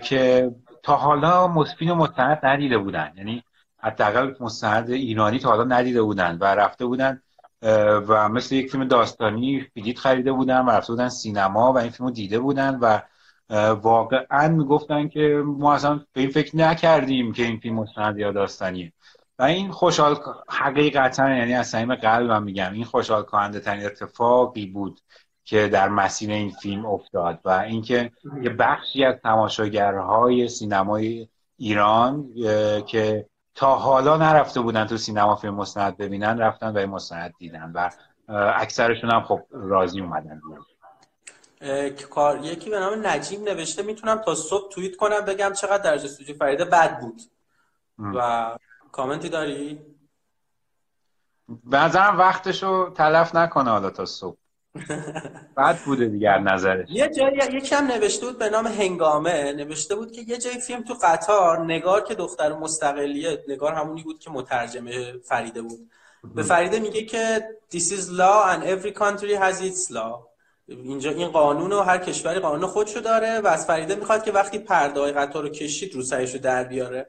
[0.03, 0.51] که
[0.83, 3.13] تا حالا فیلم مستند ندیده بودن.
[3.17, 3.43] یعنی
[3.77, 7.21] حداقل مستند ایرانی تا حالا ندیده بودن و رفته بودن
[8.07, 12.11] و مثل یک فیلم داستانی بلیط خریده بودن و رفته بودن سینما و این فیلم
[12.11, 12.99] دیده بودن و
[13.81, 18.93] واقعا می‌گفتن که ما اصلا به این فکر نکردیم که این فیلم مستند یا داستانیه.
[19.39, 20.19] و این خوشحال
[20.49, 24.99] حقیقتا یعنی از صمیم قلبم میگم این خوشحال کننده ترین اتفاقی بود
[25.43, 28.11] که در مسیر این فیلم افتاد و اینکه
[28.43, 31.27] یه بخشی از تماشاگرهای سینمای
[31.57, 32.29] ایران
[32.87, 33.25] که
[33.55, 37.89] تا حالا نرفته بودن تو سینما فیلم مستند ببینن رفتن و این مستند دیدن و
[38.55, 40.41] اکثرشون هم خب راضی اومدن.
[42.09, 46.33] کار یکی به نام نجیم نوشته می‌تونم تا صبح توییت کنم بگم چقدر درجه سوجی
[46.33, 47.21] فریده بد بود.
[48.15, 48.57] و
[48.91, 49.79] کامنتی داری؟
[51.63, 54.37] به نظرم وقتشو تلف نکنه حالا تا صبح.
[55.57, 56.87] بد بوده دیگر نظرش.
[56.89, 59.53] یه جایی یکی هم نوشته بود به نام هنگامه.
[59.53, 64.19] نوشته بود که یه جای فیلم تو قطار نگار که دختر مستقلیه نگار همونی بود
[64.19, 65.89] که مترجمه فریده بود.
[66.35, 70.28] به فریده میگه که this is law and every country has its law.
[70.69, 74.59] اینجا این قانون و هر کشوری قانون خودشو داره و از فریده می‌خواد که وقتی
[74.59, 77.07] پرده قطار رو کشید رو سرش رو در بیاره.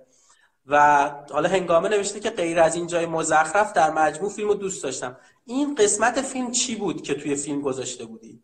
[0.66, 4.82] و حالا هنگامه نوشته که غیر از این جای مزخرف در مجموع فیلم رو دوست
[4.82, 5.16] داشتم.
[5.46, 8.42] این قسمت فیلم چی بود که توی فیلم گذاشته بودی؟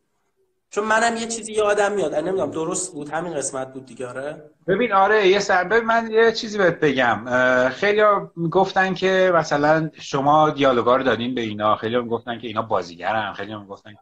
[0.70, 2.14] چون منم یه چیزی یادم میاد.
[2.14, 6.58] نمی‌دونم درست بود؟ همین قسمت بود دیگه آره؟ ببین آره یه سر من یه چیزی
[6.58, 7.24] بهت بگم.
[7.68, 8.02] خیلی
[8.50, 11.76] گفتن که مثلا شما دیالوگا رو دادین به اینا.
[11.76, 13.32] خیلی گفتن که اینا بازیگرن.
[13.32, 13.94] خیلی هم گفتن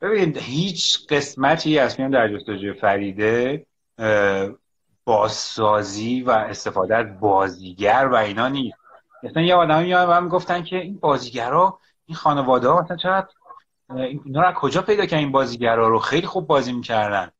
[0.00, 3.66] ببین هیچ قسمتی از فیلم در جستجوی فریده
[5.04, 8.78] بازسازی و استفاده از بازیگر و اینا نیست.
[9.22, 13.28] مثلا یه آدمی میاد و هم گفتن که این بازیگرا این خانواده ها مثلا چقدر
[14.24, 17.30] اینا رو کجا پیدا کردن این بازیگرا رو؟ خیلی خوب بازی می‌کردن.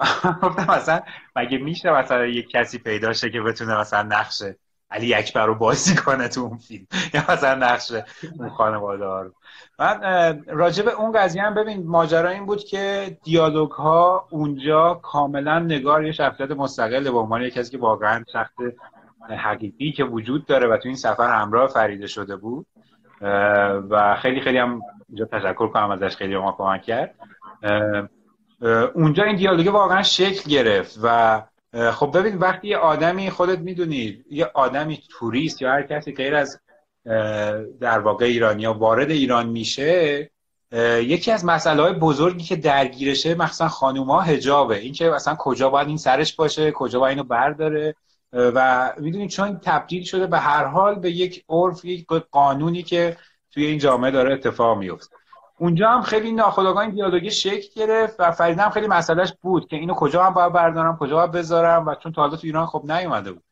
[0.42, 1.00] گفتم مثلا
[1.36, 4.42] مگه میشه مثلا یک کسی پیدا شه که بتونه مثلا نقش
[4.90, 6.86] علی اکبر رو بازی کنه تو اون فیلم.
[7.14, 7.92] یا مثلا نقش
[8.38, 9.32] اون خانواده رو.
[9.78, 15.58] من راجع به اون قضیه هم ببین ماجرا این بود که دیالوگ ها اونجا کاملا
[15.58, 18.52] نگار یه شخصیت مستقل به عنوان کسی که واقعا شخص
[19.38, 22.66] حقیقی که وجود داره و تو این سفر همراه فریده شده بود.
[23.90, 27.14] و خیلی خیلی هم اینجا تشکر کنم ازش خیلی ما کمک کرد.
[28.94, 31.42] اونجا این دیالوگ واقعا شکل گرفت و
[31.76, 36.60] خب ببین وقتی یه آدمی خودت می‌دونی یه آدمی توریست یا هر کسی غیر از
[37.80, 40.30] در واقع ایرانیا وارد ایران میشه
[41.02, 45.88] یکی از مسئله های بزرگی که درگیرشه مخصوصا خانوما هجابه این که اصلا کجا باید
[45.88, 47.94] این سرش باشه کجا باید اینو برداره.
[48.32, 53.16] و می‌دونید چون تبدیل شده به هر حال به یک عرف یک قانونی که
[53.50, 55.16] توی این جامعه داره اتفاق میفته
[55.58, 59.76] اونجا هم خیلی ناخودآگاه این دیالوگی شکل گرفت و فریده هم خیلی مسئلهش بود که
[59.76, 62.82] اینو کجا هم باید بردارم کجا باید بذارم و چون تا حالا تو ایران خب
[62.84, 63.42] نیومده بود.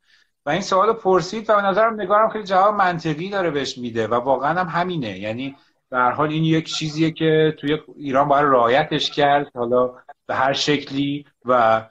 [0.47, 4.15] و این سوال پرسید و به نظرم نگارم خیلی جواب منطقی داره بهش میده و
[4.15, 5.19] واقعا هم همینه.
[5.19, 5.57] یعنی
[5.91, 9.95] به هر حال این یک چیزیه که توی ایران باید رعایتش کرد حالا
[10.27, 11.83] به هر شکلی و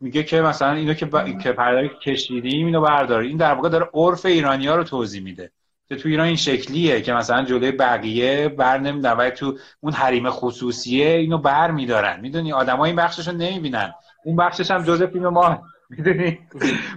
[0.00, 1.38] میگه که مثلا اینو که ب...
[1.38, 3.26] که پرده کشیدیم اینو برداره.
[3.26, 5.52] این در واقع داره عرف ایرانی ها رو توضیح میده.
[5.88, 11.06] که تو ایران این شکلیه که مثلا جلوی بقیه بر نمیدن تو اون حریم خصوصیه
[11.06, 12.20] اینو بر میدارن.
[12.20, 13.94] می‌دونی؟ آدمای این بخشش رو نمی‌بینن.
[14.24, 15.62] اون بخشش هم جزء فیلم ما.
[15.90, 16.38] می‌دونی؟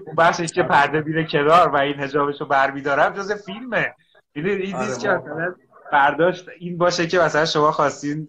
[0.06, 3.96] اون بخشش که پرده بیره کنار و این حجابش رو بر میدارن جزء فیلمه.
[4.36, 5.56] می‌دونی؟ این نیست آره که مثلا
[5.92, 8.28] برداشت این باشه که مثلا شما خواستین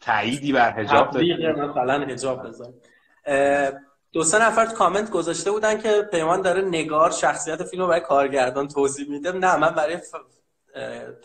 [0.00, 2.72] تاییدی بر حجاب مثلا حجاب بزن.
[4.14, 8.68] دو سه نفر کامنت گذاشته بودن که پیمان داره نگار شخصیت فیلم رو برای کارگردان
[8.68, 9.32] توضیح میده.
[9.32, 9.98] نه من برای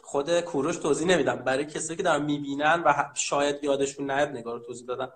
[0.02, 1.36] خود کوروش توضیح نمیدم.
[1.36, 5.12] برای کسی که دارن می‌بینن و شاید یادشون نیاد نگار رو توضیح دادم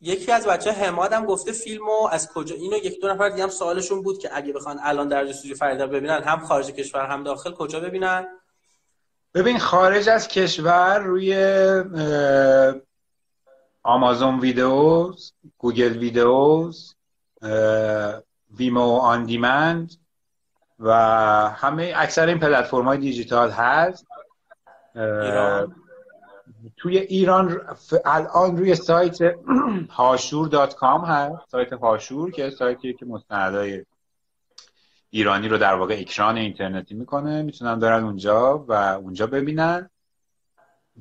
[0.00, 4.02] یکی از بچه حمادم گفته فیلمو از کجا اینو یک دو نفر دیگه هم سوالشون
[4.02, 7.80] بود که اگه بخوان الان در جستجوی فریدا ببینن هم خارج کشور هم داخل کجا
[7.80, 8.26] ببینن؟
[9.34, 11.34] ببین خارج از کشور روی
[13.82, 16.94] Amazon Videos Google Videos
[18.58, 19.94] Vimeo On Demand
[20.78, 20.92] و
[21.56, 24.06] همه اکثر این پلتفرم های دیجیتال هست.
[24.94, 25.76] ایران.
[26.76, 27.60] توی ایران
[28.04, 29.18] الان روی سایت
[29.98, 33.84] هاشور dot com هست سایت هاشور که سایتیه که مستندای
[35.10, 37.42] ایرانی رو در واقع اکران اینترنتی می‌کنه.
[37.42, 39.90] می‌تونن برن اونجا و اونجا ببینن.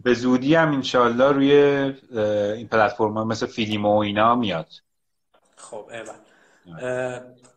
[0.03, 1.51] به زودی هم انشالله روی
[2.57, 4.69] این پلتفرم مثل فیلم و اینا میاد.
[5.55, 6.15] خب ایوان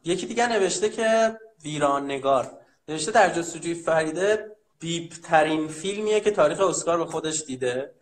[0.04, 2.50] یکی دیگه نوشته که ویران نگار.
[2.88, 7.94] نوشته در جستجوی فریده بیب ترین فیلمیه که تاریخ اسکار به خودش دیده.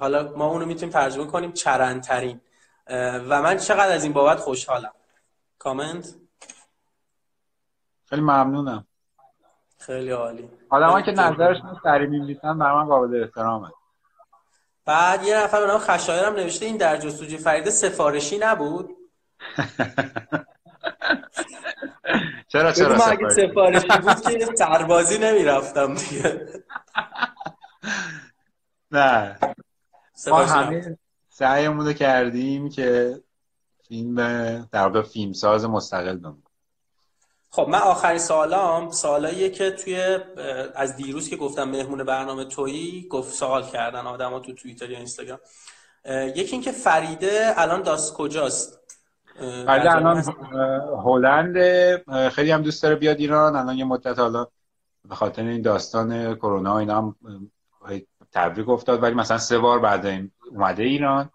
[0.00, 2.40] حالا ما اونو می‌تونیم ترجمه کنیم چرندترین.
[3.28, 4.92] و من چقدر از این بابت خوشحالم.
[5.58, 6.14] کامنت؟
[8.04, 8.86] خیلی ممنونم.
[9.86, 10.50] خیلی عالی.
[10.70, 13.68] آدم که نظرشون سری میمیسن بر من قابل احترامه.
[14.84, 18.90] بعد یه نفر به نام خشایرم نوشته این در جستجوی فریده سفارشی نبود؟
[22.48, 26.46] چرا چرا سفارشی؟ سفارشی بود که سربازی نمی‌رفتم دیگه.
[28.92, 29.38] نه.
[30.28, 33.20] ما همه سعیمون کردیم که
[33.88, 34.16] فیلم
[34.72, 36.42] در واقع فیلم ساز مستقل بمون
[37.54, 40.18] خب من آخرین سوالام سوالاییه که توی
[40.74, 45.38] از دیروز که گفتم مهمون برنامه تویی گفت سوال کردن آدما تو توییتر یا اینستاگرام.
[46.08, 48.80] یکی اینکه فریده الان داست کجاست؟
[49.38, 50.24] فریده الان
[51.04, 51.56] هلند
[52.28, 53.56] خیلی هم دوست داره بیاد ایران.
[53.56, 54.46] الان یه مدت حالا
[55.08, 57.16] به خاطر این داستان کرونا اینا هم
[58.32, 59.02] تبریک افتاد.
[59.02, 61.30] ولی مثلا سه بار بعد این اومده ایران.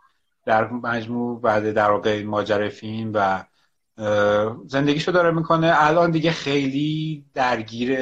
[0.45, 3.43] در مجموع بعد در واقع این ماجرای فیلم و
[4.67, 5.71] زندگیشو داره می‌کنه.
[5.75, 7.97] الان دیگه خیلی درگیر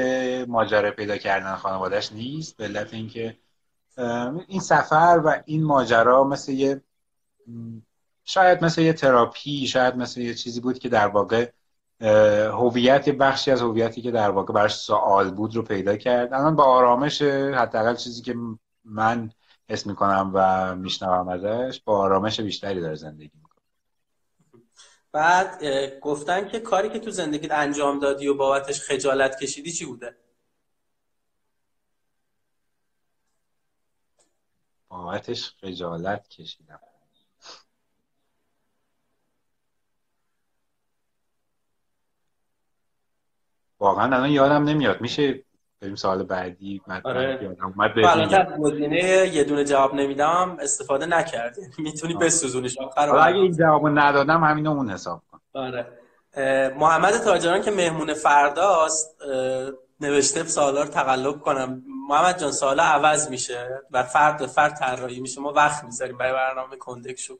[0.45, 3.37] ماجرا پیدا کردن خانوادهش نیست به علت اینکه
[4.47, 6.81] این سفر و این ماجرا مثل یه
[8.23, 11.51] شاید مثل یه تراپی شاید مثل یه چیزی بود که در واقع
[12.51, 16.33] هویت بخشی از هویتی که در واقع براش سوال بود رو پیدا کرد.
[16.33, 18.35] الان با آرامش حداقل چیزی که
[18.83, 19.31] من
[19.69, 23.44] حس می‌کنم و میشنوم ازش با آرامش بیشتری داره زندگی
[25.15, 25.63] بعد
[25.99, 30.15] گفتن که کاری که تو زندگیت انجام دادی و بابتش خجالت کشیدی چی بوده؟
[34.87, 36.79] بابتش خجالت کشیدم.
[43.79, 45.01] واقعا الان یادم نمیاد.
[45.01, 45.44] میشه
[45.85, 47.39] بریم سوال بعدی آره.
[48.59, 51.61] گزینه یه دونه جواب نمیدم استفاده نکردی.
[51.77, 55.39] می‌تونی بسوزونیش آخر اگه این جوابو ندادم همینو اون حساب کن.
[55.53, 55.87] آره.
[56.77, 59.15] محمد تاجران که مهمون فرداست
[60.01, 61.83] نوشته سوالا رو تقلب کنم.
[62.09, 65.41] محمد جان سوالا عوض میشه و فرد به فرد طراحی میشه.
[65.41, 67.37] ما وقت می‌ذاریم برای برنامه کندکشو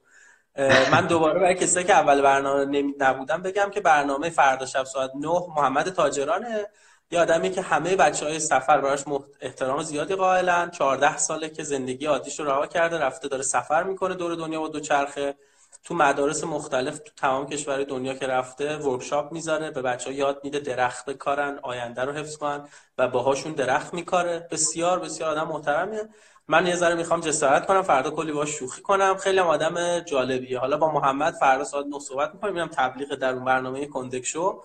[0.91, 5.30] من دوباره برای کسایی که اول برنامه نبودم بگم که برنامه فردا شب ساعت 9
[5.58, 6.66] محمد تاجرانه.
[7.12, 9.03] یه آدمی که همه بچه های سفر براش
[9.41, 10.72] احترام زیادی قائلن.
[10.72, 14.68] 14 ساله که زندگی عادیش رو رها کرده رفته داره سفر می‌کنه دور دنیا با
[14.68, 15.36] دو چرخه.
[15.84, 20.41] تو مدارس مختلف تو تمام کشور دنیا که رفته ورکشاپ می‌ذاره به بچه ها یاد
[20.43, 24.47] میده درخت بکارن آینده رو حفظ کنن و باهاشون درخت میکاره.
[24.51, 26.10] بسیار بسیار آدم محترمیه.
[26.47, 29.18] من یه ذره می‌خوام جسارت کنم فردا کلی باش شوخی کنم.
[29.18, 30.60] خیلی هم آدم جالبیه.
[30.60, 32.53] حالا با محمد فردا ساعت 9 صحبت می‌کنیم.
[32.53, 34.64] میرم تبلیغ در اون برنامه کندک شو.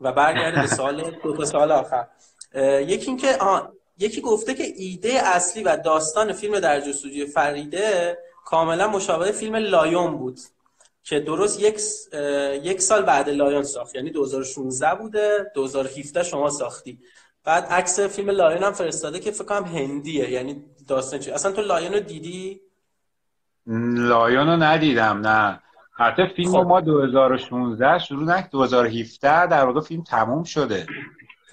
[0.00, 2.06] و برگردیم به سوال دو سوال آخر.
[2.80, 3.38] یکی اینکه
[3.98, 10.16] یکی گفته که ایده اصلی و داستان فیلم در جستجوی فریده کاملا مشابه فیلم Lion
[10.16, 10.40] بود
[11.02, 11.80] که درست یک
[12.64, 13.94] یک سال بعد Lion ساخت.
[13.94, 16.98] یعنی 2016 بوده 2017 شما ساختی.
[17.44, 20.30] بعد عکس فیلم Lion هم فرستاده که فکر کنم هندیه.
[20.30, 22.60] یعنی داستان چی؟ اصلا تو Lion رو دیدی؟
[23.96, 25.60] Lion رو ندیدم نه.
[25.98, 26.58] حتی فیلم خب.
[26.58, 30.86] ما 2016 شروع نک 2017 در واقع فیلم تموم شده.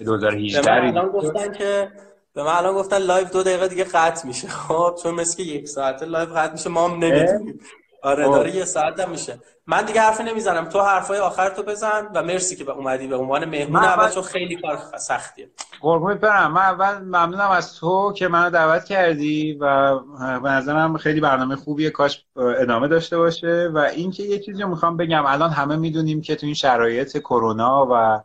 [0.04, 1.88] 2018 به من الان گفتن که
[2.34, 4.48] به من الان گفتن live دو دقیقه دیگه قطع میشه.
[4.48, 7.60] خب چون مثل یک ساعت live قطع میشه ما هم نمی‌دونیم.
[8.02, 8.32] آره خب.
[8.32, 9.38] داره یه ساعت هم میشه.
[9.66, 10.64] من دیگه حرفی نمی‌زنم.
[10.64, 14.22] تو حرفای آخر تو بزن و مرسی که به اومدی به عنوان مهمون اول چون
[14.22, 16.52] خیلی کار سختیه قربونت برم.
[16.52, 21.90] من اول ممنونم از تو که منو دعوت کردی و به نظرم خیلی برنامه خوبیه.
[21.90, 23.70] کاش ادامه داشته باشه.
[23.74, 25.26] و اینکه یه چیزی رو می‌خوام بگم.
[25.26, 28.22] الان همه می‌دونیم که تو این شرایط کرونا و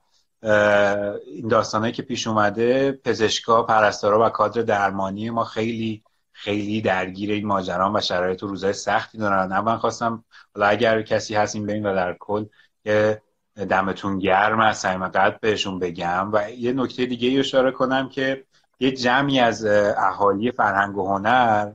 [1.28, 6.04] این داستانه که پیش اومده پزشکا پرستارا و کادر درمانی ما خیلی
[6.42, 9.60] خیلی درگیر این ماجران و شرایط و روزای سختی دارن.
[9.60, 10.24] من خواستم
[10.56, 12.46] حالا اگر کسی هست این و در کل
[12.86, 13.22] یه
[13.70, 16.30] دمتون گرم از قد بهشون بگم.
[16.34, 18.44] و یه نکته دیگه اشاره کنم که
[18.80, 19.66] یه جمعی از
[19.98, 21.72] اهالی فرهنگ و هنر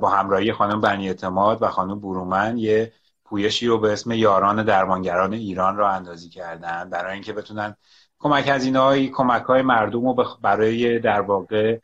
[0.00, 2.92] با همراهی خانم بنی اعتماد و خانم برومن یه
[3.24, 6.90] پویشی رو به اسم یاران درمانگران ایران را اندازی کردن.
[6.90, 7.76] برای اینکه بتونن
[8.18, 11.78] کمک هزینه های کمک های مردم رو برای در واقع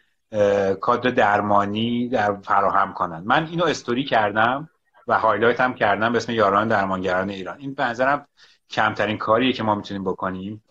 [0.81, 3.23] کادر درمانی در فراهم کنن.
[3.25, 4.71] من اینو استوری کردم
[5.07, 7.59] و highlight هم کردم به اسم یاران درمانگران ایران.
[7.59, 8.27] این به نظرم
[8.71, 10.63] کمترین کاریه که ما می‌تونیم بکنیم.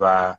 [0.00, 0.36] و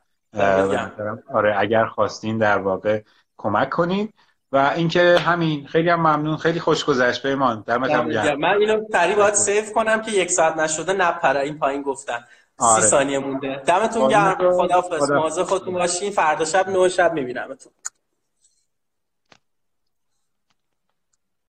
[1.34, 3.02] آره اگر خواستین در واقع
[3.36, 4.12] کمک کنین.
[4.52, 6.36] و اینکه همین خیلی هم ممنون.
[6.36, 7.64] خیلی خوش گذشت پیمان.
[7.66, 12.18] در من اینو سریع باید save کنم که یک ساعت نشده نپره این پایین گفتن.
[12.58, 12.82] آره.
[12.82, 13.62] سی ثانیه مونده.
[13.66, 14.34] دمتون گرم.
[14.34, 15.10] خداحافظ.
[15.10, 16.10] مواظب خودتون باشین.
[16.10, 17.72] فردا شب نه شب میبینمتون.